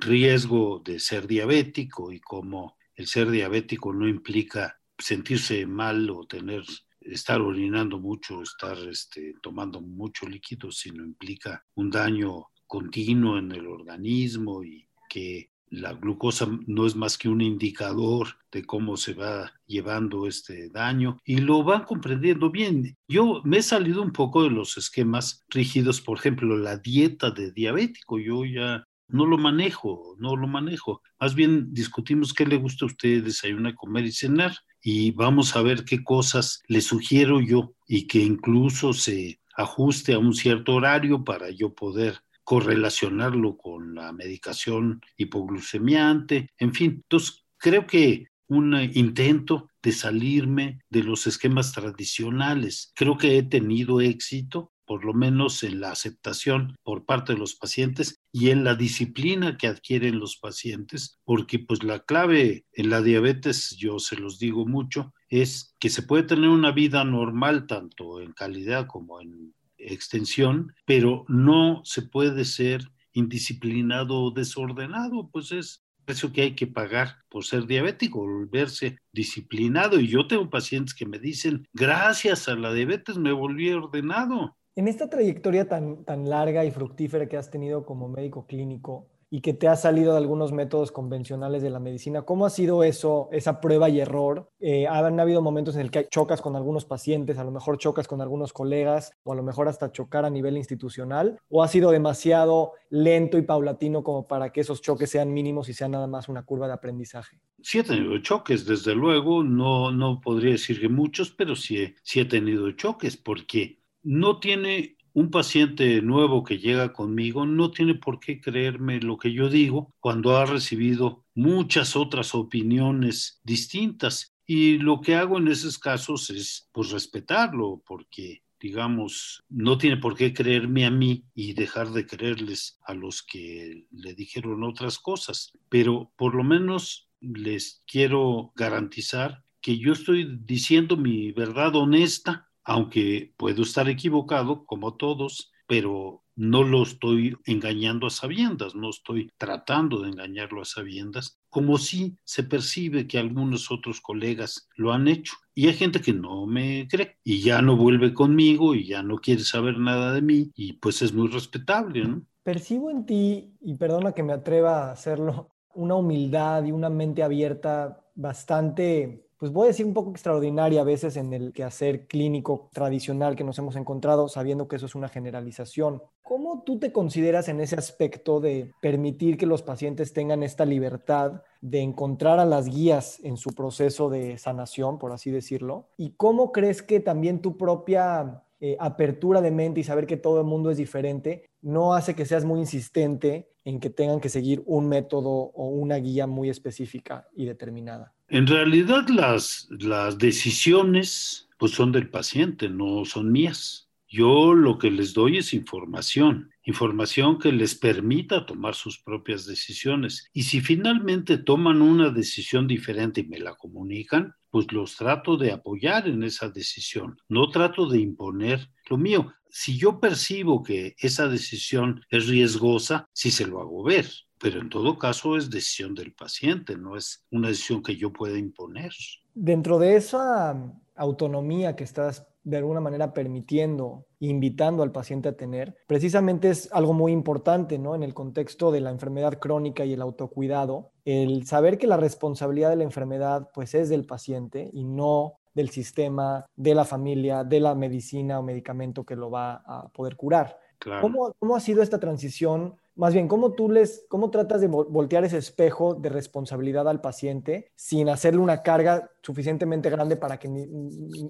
riesgo 0.00 0.82
de 0.82 0.98
ser 0.98 1.26
diabético 1.26 2.12
y 2.12 2.20
cómo 2.20 2.76
el 2.94 3.06
ser 3.06 3.30
diabético 3.30 3.92
no 3.92 4.08
implica 4.08 4.80
sentirse 4.98 5.66
mal 5.66 6.08
o 6.10 6.26
tener 6.26 6.64
estar 7.00 7.40
orinando 7.40 7.98
mucho, 7.98 8.42
estar 8.42 8.76
este, 8.88 9.34
tomando 9.42 9.80
mucho 9.80 10.26
líquido, 10.26 10.72
sino 10.72 11.04
implica 11.04 11.64
un 11.74 11.90
daño 11.90 12.46
continuo 12.66 13.38
en 13.38 13.52
el 13.52 13.66
organismo 13.66 14.64
y 14.64 14.88
que 15.08 15.50
la 15.68 15.92
glucosa 15.94 16.48
no 16.66 16.86
es 16.86 16.94
más 16.94 17.18
que 17.18 17.28
un 17.28 17.40
indicador 17.40 18.28
de 18.52 18.64
cómo 18.64 18.96
se 18.96 19.14
va 19.14 19.52
llevando 19.66 20.26
este 20.26 20.68
daño 20.70 21.18
y 21.24 21.38
lo 21.38 21.64
van 21.64 21.84
comprendiendo 21.84 22.50
bien. 22.50 22.96
Yo 23.08 23.42
me 23.44 23.58
he 23.58 23.62
salido 23.62 24.02
un 24.02 24.12
poco 24.12 24.44
de 24.44 24.50
los 24.50 24.76
esquemas 24.76 25.44
rígidos, 25.48 26.00
por 26.00 26.18
ejemplo, 26.18 26.56
la 26.56 26.76
dieta 26.76 27.30
de 27.30 27.52
diabético. 27.52 28.18
Yo 28.18 28.44
ya 28.44 28.84
no 29.08 29.26
lo 29.26 29.38
manejo, 29.38 30.16
no 30.18 30.36
lo 30.36 30.46
manejo. 30.46 31.02
Más 31.18 31.34
bien 31.34 31.72
discutimos 31.72 32.32
qué 32.32 32.46
le 32.46 32.56
gusta 32.56 32.84
a 32.84 32.88
usted 32.88 33.24
desayunar, 33.24 33.74
comer 33.74 34.06
y 34.06 34.12
cenar 34.12 34.56
y 34.88 35.10
vamos 35.10 35.56
a 35.56 35.62
ver 35.62 35.84
qué 35.84 36.04
cosas 36.04 36.62
le 36.68 36.80
sugiero 36.80 37.40
yo 37.40 37.74
y 37.88 38.06
que 38.06 38.20
incluso 38.20 38.92
se 38.92 39.40
ajuste 39.56 40.12
a 40.12 40.20
un 40.20 40.32
cierto 40.32 40.76
horario 40.76 41.24
para 41.24 41.50
yo 41.50 41.74
poder 41.74 42.20
correlacionarlo 42.44 43.56
con 43.56 43.96
la 43.96 44.12
medicación 44.12 45.00
hipoglucemiante, 45.16 46.50
en 46.56 46.72
fin. 46.72 47.02
Entonces, 47.02 47.44
creo 47.56 47.84
que 47.88 48.28
un 48.46 48.76
intento 48.94 49.68
de 49.82 49.90
salirme 49.90 50.78
de 50.88 51.02
los 51.02 51.26
esquemas 51.26 51.72
tradicionales. 51.72 52.92
Creo 52.94 53.18
que 53.18 53.38
he 53.38 53.42
tenido 53.42 54.00
éxito 54.00 54.72
por 54.86 55.04
lo 55.04 55.12
menos 55.12 55.62
en 55.62 55.80
la 55.80 55.90
aceptación 55.90 56.76
por 56.82 57.04
parte 57.04 57.32
de 57.32 57.38
los 57.38 57.54
pacientes 57.54 58.20
y 58.32 58.50
en 58.50 58.64
la 58.64 58.74
disciplina 58.74 59.56
que 59.56 59.66
adquieren 59.66 60.18
los 60.18 60.36
pacientes, 60.36 61.18
porque 61.24 61.58
pues 61.58 61.82
la 61.82 62.00
clave 62.00 62.64
en 62.72 62.90
la 62.90 63.02
diabetes, 63.02 63.76
yo 63.76 63.98
se 63.98 64.16
los 64.16 64.38
digo 64.38 64.66
mucho, 64.66 65.12
es 65.28 65.74
que 65.80 65.90
se 65.90 66.02
puede 66.02 66.22
tener 66.22 66.48
una 66.48 66.72
vida 66.72 67.04
normal 67.04 67.66
tanto 67.66 68.20
en 68.20 68.32
calidad 68.32 68.86
como 68.86 69.20
en 69.20 69.54
extensión, 69.78 70.72
pero 70.84 71.24
no 71.28 71.82
se 71.84 72.02
puede 72.02 72.44
ser 72.44 72.82
indisciplinado 73.12 74.22
o 74.22 74.30
desordenado, 74.30 75.30
pues 75.32 75.52
es 75.52 75.82
precio 76.06 76.32
que 76.32 76.42
hay 76.42 76.54
que 76.54 76.66
pagar 76.66 77.16
por 77.28 77.44
ser 77.44 77.66
diabético, 77.66 78.20
volverse 78.20 78.98
disciplinado. 79.12 79.98
Y 79.98 80.06
yo 80.06 80.26
tengo 80.26 80.48
pacientes 80.48 80.94
que 80.94 81.04
me 81.04 81.18
dicen, 81.18 81.68
gracias 81.72 82.48
a 82.48 82.54
la 82.54 82.72
diabetes 82.72 83.18
me 83.18 83.32
volví 83.32 83.70
ordenado. 83.70 84.56
En 84.76 84.88
esta 84.88 85.08
trayectoria 85.08 85.68
tan, 85.68 86.04
tan 86.04 86.28
larga 86.28 86.64
y 86.64 86.70
fructífera 86.70 87.26
que 87.26 87.36
has 87.36 87.50
tenido 87.50 87.84
como 87.84 88.08
médico 88.08 88.46
clínico, 88.46 89.08
y 89.30 89.40
que 89.40 89.52
te 89.52 89.68
ha 89.68 89.76
salido 89.76 90.12
de 90.12 90.18
algunos 90.18 90.52
métodos 90.52 90.92
convencionales 90.92 91.62
de 91.62 91.70
la 91.70 91.80
medicina. 91.80 92.22
¿Cómo 92.22 92.46
ha 92.46 92.50
sido 92.50 92.84
eso, 92.84 93.28
esa 93.32 93.60
prueba 93.60 93.88
y 93.88 94.00
error? 94.00 94.50
Eh, 94.60 94.86
¿Han 94.86 95.18
habido 95.18 95.42
momentos 95.42 95.74
en 95.74 95.80
el 95.80 95.90
que 95.90 96.08
chocas 96.08 96.40
con 96.40 96.54
algunos 96.54 96.84
pacientes, 96.84 97.38
a 97.38 97.44
lo 97.44 97.50
mejor 97.50 97.78
chocas 97.78 98.06
con 98.06 98.20
algunos 98.20 98.52
colegas 98.52 99.12
o 99.24 99.32
a 99.32 99.36
lo 99.36 99.42
mejor 99.42 99.68
hasta 99.68 99.90
chocar 99.90 100.24
a 100.24 100.30
nivel 100.30 100.56
institucional? 100.56 101.40
¿O 101.48 101.62
ha 101.62 101.68
sido 101.68 101.90
demasiado 101.90 102.72
lento 102.88 103.36
y 103.36 103.42
paulatino 103.42 104.04
como 104.04 104.28
para 104.28 104.52
que 104.52 104.60
esos 104.60 104.80
choques 104.80 105.10
sean 105.10 105.32
mínimos 105.32 105.68
y 105.68 105.74
sea 105.74 105.88
nada 105.88 106.06
más 106.06 106.28
una 106.28 106.44
curva 106.44 106.68
de 106.68 106.74
aprendizaje? 106.74 107.40
Sí 107.62 107.80
he 107.80 107.82
tenido 107.82 108.16
choques, 108.18 108.64
desde 108.64 108.94
luego, 108.94 109.42
no, 109.42 109.90
no 109.90 110.20
podría 110.20 110.52
decir 110.52 110.80
que 110.80 110.88
muchos, 110.88 111.32
pero 111.32 111.56
sí, 111.56 111.94
sí 112.02 112.20
he 112.20 112.26
tenido 112.26 112.70
choques 112.72 113.16
porque 113.16 113.80
no 114.06 114.38
tiene 114.38 114.96
un 115.14 115.30
paciente 115.30 116.00
nuevo 116.00 116.44
que 116.44 116.58
llega 116.58 116.92
conmigo 116.92 117.44
no 117.44 117.72
tiene 117.72 117.94
por 117.94 118.20
qué 118.20 118.40
creerme 118.40 119.00
lo 119.00 119.16
que 119.16 119.32
yo 119.32 119.48
digo 119.48 119.92
cuando 119.98 120.36
ha 120.36 120.46
recibido 120.46 121.24
muchas 121.34 121.96
otras 121.96 122.34
opiniones 122.34 123.40
distintas. 123.42 124.34
Y 124.46 124.78
lo 124.78 125.00
que 125.00 125.16
hago 125.16 125.38
en 125.38 125.48
esos 125.48 125.78
casos 125.78 126.30
es 126.30 126.68
pues 126.70 126.90
respetarlo 126.90 127.82
porque 127.84 128.42
digamos, 128.60 129.44
no 129.48 129.76
tiene 129.76 129.96
por 129.98 130.16
qué 130.16 130.32
creerme 130.32 130.86
a 130.86 130.90
mí 130.90 131.26
y 131.34 131.52
dejar 131.52 131.90
de 131.90 132.06
creerles 132.06 132.78
a 132.84 132.94
los 132.94 133.22
que 133.22 133.86
le 133.90 134.14
dijeron 134.14 134.62
otras 134.62 134.98
cosas. 134.98 135.52
Pero 135.68 136.12
por 136.16 136.34
lo 136.34 136.42
menos 136.44 137.08
les 137.20 137.82
quiero 137.86 138.52
garantizar 138.54 139.44
que 139.60 139.78
yo 139.78 139.92
estoy 139.92 140.38
diciendo 140.44 140.96
mi 140.96 141.32
verdad 141.32 141.74
honesta 141.74 142.45
aunque 142.66 143.32
puedo 143.36 143.62
estar 143.62 143.88
equivocado, 143.88 144.66
como 144.66 144.94
todos, 144.94 145.52
pero 145.68 146.24
no 146.34 146.64
lo 146.64 146.82
estoy 146.82 147.36
engañando 147.46 148.08
a 148.08 148.10
sabiendas, 148.10 148.74
no 148.74 148.90
estoy 148.90 149.30
tratando 149.38 150.02
de 150.02 150.10
engañarlo 150.10 150.60
a 150.60 150.64
sabiendas, 150.64 151.38
como 151.48 151.78
si 151.78 152.18
se 152.24 152.42
percibe 152.42 153.06
que 153.06 153.18
algunos 153.18 153.70
otros 153.70 154.00
colegas 154.00 154.68
lo 154.76 154.92
han 154.92 155.06
hecho. 155.06 155.34
Y 155.54 155.68
hay 155.68 155.74
gente 155.74 156.00
que 156.00 156.12
no 156.12 156.46
me 156.46 156.88
cree 156.88 157.16
y 157.24 157.40
ya 157.40 157.62
no 157.62 157.76
vuelve 157.76 158.12
conmigo 158.12 158.74
y 158.74 158.86
ya 158.86 159.02
no 159.02 159.18
quiere 159.18 159.44
saber 159.44 159.78
nada 159.78 160.12
de 160.12 160.22
mí 160.22 160.50
y 160.54 160.74
pues 160.74 161.00
es 161.02 161.14
muy 161.14 161.28
respetable, 161.28 162.04
¿no? 162.04 162.22
Percibo 162.42 162.90
en 162.90 163.06
ti, 163.06 163.56
y 163.60 163.74
perdona 163.74 164.12
que 164.12 164.22
me 164.22 164.32
atreva 164.32 164.88
a 164.88 164.92
hacerlo, 164.92 165.56
una 165.74 165.94
humildad 165.94 166.64
y 166.64 166.72
una 166.72 166.90
mente 166.90 167.22
abierta 167.22 168.04
bastante 168.14 169.25
pues 169.38 169.52
voy 169.52 169.64
a 169.64 169.68
decir 169.68 169.84
un 169.84 169.94
poco 169.94 170.10
extraordinaria 170.10 170.80
a 170.80 170.84
veces 170.84 171.16
en 171.16 171.32
el 171.32 171.52
quehacer 171.52 172.06
clínico 172.06 172.70
tradicional 172.72 173.36
que 173.36 173.44
nos 173.44 173.58
hemos 173.58 173.76
encontrado, 173.76 174.28
sabiendo 174.28 174.68
que 174.68 174.76
eso 174.76 174.86
es 174.86 174.94
una 174.94 175.08
generalización. 175.08 176.02
¿Cómo 176.22 176.62
tú 176.64 176.78
te 176.78 176.92
consideras 176.92 177.48
en 177.48 177.60
ese 177.60 177.76
aspecto 177.76 178.40
de 178.40 178.72
permitir 178.80 179.36
que 179.36 179.46
los 179.46 179.62
pacientes 179.62 180.12
tengan 180.12 180.42
esta 180.42 180.64
libertad 180.64 181.42
de 181.60 181.80
encontrar 181.80 182.38
a 182.38 182.46
las 182.46 182.66
guías 182.66 183.20
en 183.22 183.36
su 183.36 183.50
proceso 183.50 184.08
de 184.08 184.38
sanación, 184.38 184.98
por 184.98 185.12
así 185.12 185.30
decirlo? 185.30 185.88
¿Y 185.96 186.12
cómo 186.12 186.50
crees 186.52 186.82
que 186.82 187.00
también 187.00 187.42
tu 187.42 187.56
propia 187.56 188.42
eh, 188.58 188.74
apertura 188.80 189.42
de 189.42 189.50
mente 189.50 189.80
y 189.80 189.84
saber 189.84 190.06
que 190.06 190.16
todo 190.16 190.40
el 190.40 190.46
mundo 190.46 190.70
es 190.70 190.78
diferente 190.78 191.50
no 191.66 191.94
hace 191.94 192.14
que 192.14 192.24
seas 192.24 192.44
muy 192.44 192.60
insistente 192.60 193.50
en 193.64 193.80
que 193.80 193.90
tengan 193.90 194.20
que 194.20 194.28
seguir 194.28 194.62
un 194.66 194.88
método 194.88 195.28
o 195.28 195.68
una 195.68 195.96
guía 195.96 196.28
muy 196.28 196.48
específica 196.48 197.26
y 197.34 197.44
determinada? 197.44 198.14
En 198.28 198.46
realidad 198.46 199.08
las, 199.08 199.66
las 199.70 200.16
decisiones 200.16 201.48
pues 201.58 201.72
son 201.72 201.90
del 201.90 202.08
paciente, 202.08 202.68
no 202.68 203.04
son 203.04 203.32
mías. 203.32 203.90
Yo 204.08 204.54
lo 204.54 204.78
que 204.78 204.92
les 204.92 205.12
doy 205.12 205.38
es 205.38 205.52
información, 205.52 206.50
información 206.62 207.40
que 207.40 207.50
les 207.50 207.74
permita 207.74 208.46
tomar 208.46 208.76
sus 208.76 209.00
propias 209.02 209.46
decisiones. 209.46 210.30
Y 210.32 210.44
si 210.44 210.60
finalmente 210.60 211.38
toman 211.38 211.82
una 211.82 212.10
decisión 212.10 212.68
diferente 212.68 213.22
y 213.22 213.26
me 213.26 213.40
la 213.40 213.56
comunican, 213.56 214.34
pues 214.50 214.70
los 214.70 214.94
trato 214.94 215.36
de 215.36 215.50
apoyar 215.50 216.06
en 216.06 216.22
esa 216.22 216.48
decisión. 216.48 217.18
No 217.28 217.50
trato 217.50 217.88
de 217.88 217.98
imponer 217.98 218.70
lo 218.88 218.96
mío. 218.96 219.32
Si 219.58 219.78
yo 219.78 220.00
percibo 220.00 220.62
que 220.62 220.94
esa 220.98 221.28
decisión 221.28 222.02
es 222.10 222.26
riesgosa, 222.26 223.08
sí 223.14 223.30
se 223.30 223.46
lo 223.46 223.62
hago 223.62 223.82
ver 223.82 224.06
pero 224.38 224.60
en 224.60 224.68
todo 224.68 224.98
caso 224.98 225.36
es 225.36 225.50
decisión 225.50 225.94
del 225.94 226.12
paciente, 226.12 226.76
no 226.76 226.96
es 226.96 227.24
una 227.30 227.48
decisión 227.48 227.82
que 227.82 227.96
yo 227.96 228.12
pueda 228.12 228.38
imponer. 228.38 228.92
Dentro 229.34 229.78
de 229.78 229.96
esa 229.96 230.72
autonomía 230.94 231.76
que 231.76 231.84
estás 231.84 232.26
de 232.44 232.58
alguna 232.58 232.80
manera 232.80 233.12
permitiendo, 233.12 234.06
invitando 234.20 234.84
al 234.84 234.92
paciente 234.92 235.28
a 235.28 235.36
tener, 235.36 235.76
precisamente 235.88 236.48
es 236.48 236.72
algo 236.72 236.92
muy 236.92 237.10
importante, 237.10 237.76
¿no? 237.76 237.94
En 237.96 238.04
el 238.04 238.14
contexto 238.14 238.70
de 238.70 238.80
la 238.80 238.90
enfermedad 238.90 239.40
crónica 239.40 239.84
y 239.84 239.94
el 239.94 240.00
autocuidado, 240.00 240.92
el 241.04 241.44
saber 241.46 241.76
que 241.76 241.88
la 241.88 241.96
responsabilidad 241.96 242.70
de 242.70 242.76
la 242.76 242.84
enfermedad 242.84 243.50
pues 243.52 243.74
es 243.74 243.88
del 243.88 244.06
paciente 244.06 244.70
y 244.72 244.84
no 244.84 245.40
del 245.56 245.70
sistema, 245.70 246.44
de 246.54 246.74
la 246.74 246.84
familia, 246.84 247.42
de 247.42 247.60
la 247.60 247.74
medicina 247.74 248.38
o 248.38 248.42
medicamento 248.42 249.04
que 249.04 249.16
lo 249.16 249.30
va 249.30 249.62
a 249.66 249.88
poder 249.88 250.14
curar. 250.14 250.60
¿Cómo, 251.00 251.34
¿Cómo 251.38 251.56
ha 251.56 251.60
sido 251.60 251.82
esta 251.82 251.98
transición 251.98 252.76
más 252.96 253.12
bien, 253.12 253.28
¿cómo 253.28 253.52
tú 253.52 253.70
les, 253.70 254.06
cómo 254.08 254.30
tratas 254.30 254.62
de 254.62 254.68
voltear 254.68 255.22
ese 255.22 255.36
espejo 255.36 255.94
de 255.94 256.08
responsabilidad 256.08 256.88
al 256.88 257.02
paciente 257.02 257.70
sin 257.76 258.08
hacerle 258.08 258.40
una 258.40 258.62
carga 258.62 259.10
suficientemente 259.22 259.90
grande 259.90 260.16
para 260.16 260.38
que 260.38 260.48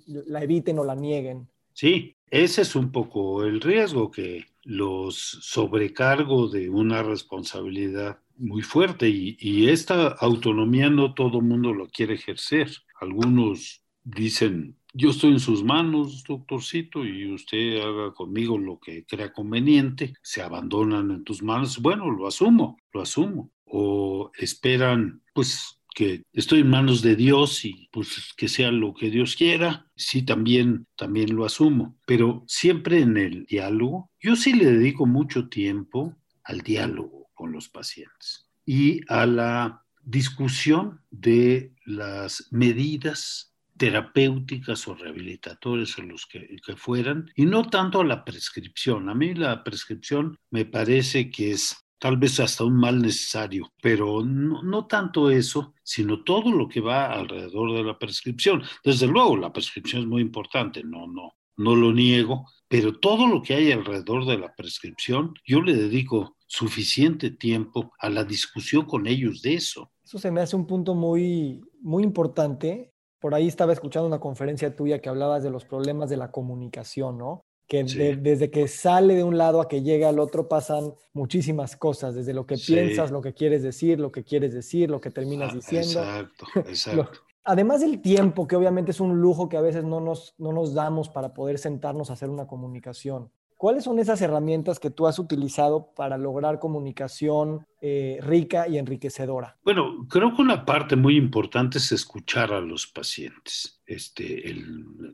la 0.06 0.44
eviten 0.44 0.78
o 0.78 0.84
la 0.84 0.94
nieguen? 0.94 1.48
Sí, 1.72 2.14
ese 2.30 2.62
es 2.62 2.76
un 2.76 2.92
poco 2.92 3.42
el 3.42 3.60
riesgo 3.60 4.12
que 4.12 4.44
los 4.62 5.16
sobrecargo 5.16 6.48
de 6.48 6.70
una 6.70 7.02
responsabilidad 7.02 8.20
muy 8.36 8.62
fuerte 8.62 9.08
y, 9.08 9.36
y 9.40 9.68
esta 9.68 10.06
autonomía 10.06 10.88
no 10.88 11.14
todo 11.14 11.40
mundo 11.40 11.74
lo 11.74 11.88
quiere 11.88 12.14
ejercer. 12.14 12.70
Algunos 13.00 13.82
dicen, 14.06 14.76
yo 14.94 15.10
estoy 15.10 15.32
en 15.32 15.40
sus 15.40 15.62
manos, 15.62 16.24
doctorcito, 16.24 17.04
y 17.04 17.30
usted 17.30 17.82
haga 17.82 18.14
conmigo 18.14 18.56
lo 18.56 18.78
que 18.78 19.04
crea 19.04 19.32
conveniente, 19.32 20.14
se 20.22 20.40
abandonan 20.40 21.10
en 21.10 21.24
tus 21.24 21.42
manos, 21.42 21.80
bueno, 21.80 22.10
lo 22.10 22.26
asumo, 22.26 22.78
lo 22.92 23.02
asumo. 23.02 23.50
O 23.64 24.30
esperan, 24.38 25.22
pues, 25.34 25.80
que 25.94 26.22
estoy 26.34 26.60
en 26.60 26.68
manos 26.68 27.00
de 27.00 27.16
Dios 27.16 27.64
y 27.64 27.88
pues 27.90 28.34
que 28.36 28.48
sea 28.48 28.70
lo 28.70 28.92
que 28.92 29.08
Dios 29.08 29.34
quiera, 29.34 29.90
sí 29.96 30.22
también, 30.22 30.86
también 30.94 31.34
lo 31.34 31.46
asumo. 31.46 31.96
Pero 32.06 32.44
siempre 32.46 33.00
en 33.00 33.16
el 33.16 33.46
diálogo, 33.46 34.10
yo 34.20 34.36
sí 34.36 34.52
le 34.52 34.66
dedico 34.66 35.06
mucho 35.06 35.48
tiempo 35.48 36.14
al 36.44 36.60
diálogo 36.60 37.30
con 37.32 37.50
los 37.50 37.70
pacientes 37.70 38.50
y 38.66 39.00
a 39.08 39.24
la 39.24 39.86
discusión 40.02 41.00
de 41.10 41.72
las 41.86 42.48
medidas 42.50 43.55
terapéuticas 43.76 44.86
o 44.88 44.94
rehabilitatorias 44.94 45.98
o 45.98 46.02
los 46.02 46.26
que, 46.26 46.76
fueran, 46.76 47.30
y 47.34 47.46
no 47.46 47.68
tanto 47.68 48.00
a 48.00 48.04
la 48.04 48.24
prescripción. 48.24 49.08
A 49.08 49.14
mí 49.14 49.34
la 49.34 49.62
prescripción 49.62 50.38
me 50.50 50.64
parece 50.64 51.30
que 51.30 51.52
es 51.52 51.76
tal 51.98 52.16
vez 52.16 52.40
hasta 52.40 52.64
un 52.64 52.76
mal 52.76 53.00
necesario, 53.00 53.72
pero 53.80 54.22
no, 54.24 54.62
no, 54.62 54.86
tanto 54.86 55.30
eso, 55.30 55.74
sino 55.82 56.22
todo 56.24 56.52
lo 56.52 56.68
que 56.68 56.80
va 56.80 57.12
alrededor 57.12 57.72
de 57.74 57.84
la 57.84 57.98
prescripción. 57.98 58.62
Desde 58.84 59.06
luego, 59.06 59.36
la 59.36 59.52
prescripción 59.52 60.02
es 60.02 60.08
muy 60.08 60.22
importante, 60.22 60.82
no, 60.84 61.06
no, 61.06 61.36
no 61.56 61.74
lo 61.74 61.92
niego, 61.92 62.46
pero 62.68 62.98
todo 62.98 63.26
lo 63.26 63.42
que 63.42 63.54
hay 63.54 63.72
alrededor 63.72 64.26
de 64.26 64.38
la 64.38 64.54
prescripción, 64.54 65.34
yo 65.44 65.62
le 65.62 65.74
dedico 65.74 66.36
suficiente 66.46 67.30
tiempo 67.30 67.92
a 67.98 68.08
la 68.08 68.24
discusión 68.24 68.84
con 68.84 69.06
ellos 69.06 69.42
de 69.42 69.54
eso. 69.54 69.90
Eso 70.04 70.18
se 70.18 70.30
me 70.30 70.40
hace 70.40 70.54
un 70.54 70.66
punto 70.66 70.94
muy, 70.94 71.60
muy 71.80 72.04
importante 72.04 72.92
por 73.20 73.34
ahí 73.34 73.48
estaba 73.48 73.72
escuchando 73.72 74.06
una 74.06 74.20
conferencia 74.20 74.74
tuya 74.74 75.00
que 75.00 75.08
hablabas 75.08 75.42
de 75.42 75.50
los 75.50 75.64
problemas 75.64 76.10
de 76.10 76.16
la 76.16 76.30
comunicación, 76.30 77.18
¿no? 77.18 77.44
que 77.66 77.82
desde 78.20 78.50
que 78.50 78.68
sale 78.68 79.14
de 79.14 79.24
un 79.24 79.36
lado 79.36 79.60
a 79.60 79.68
que 79.68 79.82
llega 79.82 80.08
al 80.08 80.20
otro 80.20 80.48
pasan 80.48 80.94
muchísimas 81.12 81.76
cosas, 81.76 82.14
desde 82.14 82.32
lo 82.32 82.46
que 82.46 82.56
piensas, 82.56 83.10
lo 83.10 83.20
que 83.20 83.34
quieres 83.34 83.62
decir, 83.62 83.98
lo 83.98 84.12
que 84.12 84.22
quieres 84.22 84.54
decir, 84.54 84.88
lo 84.88 85.00
que 85.00 85.10
terminas 85.10 85.50
ah, 85.50 85.54
diciendo. 85.54 86.00
Exacto, 86.00 86.46
exacto. 86.60 87.20
Además 87.42 87.80
del 87.80 88.00
tiempo, 88.00 88.46
que 88.46 88.56
obviamente 88.56 88.90
es 88.90 89.00
un 89.00 89.20
lujo 89.20 89.48
que 89.48 89.56
a 89.56 89.60
veces 89.60 89.84
no 89.84 90.00
nos, 90.00 90.34
no 90.38 90.52
nos 90.52 90.74
damos 90.74 91.08
para 91.08 91.32
poder 91.34 91.58
sentarnos 91.58 92.10
a 92.10 92.14
hacer 92.14 92.28
una 92.28 92.46
comunicación. 92.46 93.30
¿Cuáles 93.56 93.84
son 93.84 93.98
esas 93.98 94.20
herramientas 94.20 94.78
que 94.78 94.90
tú 94.90 95.06
has 95.06 95.18
utilizado 95.18 95.90
para 95.96 96.18
lograr 96.18 96.58
comunicación 96.58 97.66
eh, 97.80 98.18
rica 98.20 98.68
y 98.68 98.76
enriquecedora? 98.76 99.56
Bueno, 99.64 100.06
creo 100.10 100.36
que 100.36 100.42
una 100.42 100.66
parte 100.66 100.94
muy 100.94 101.16
importante 101.16 101.78
es 101.78 101.90
escuchar 101.90 102.52
a 102.52 102.60
los 102.60 102.86
pacientes, 102.86 103.80
este, 103.86 104.54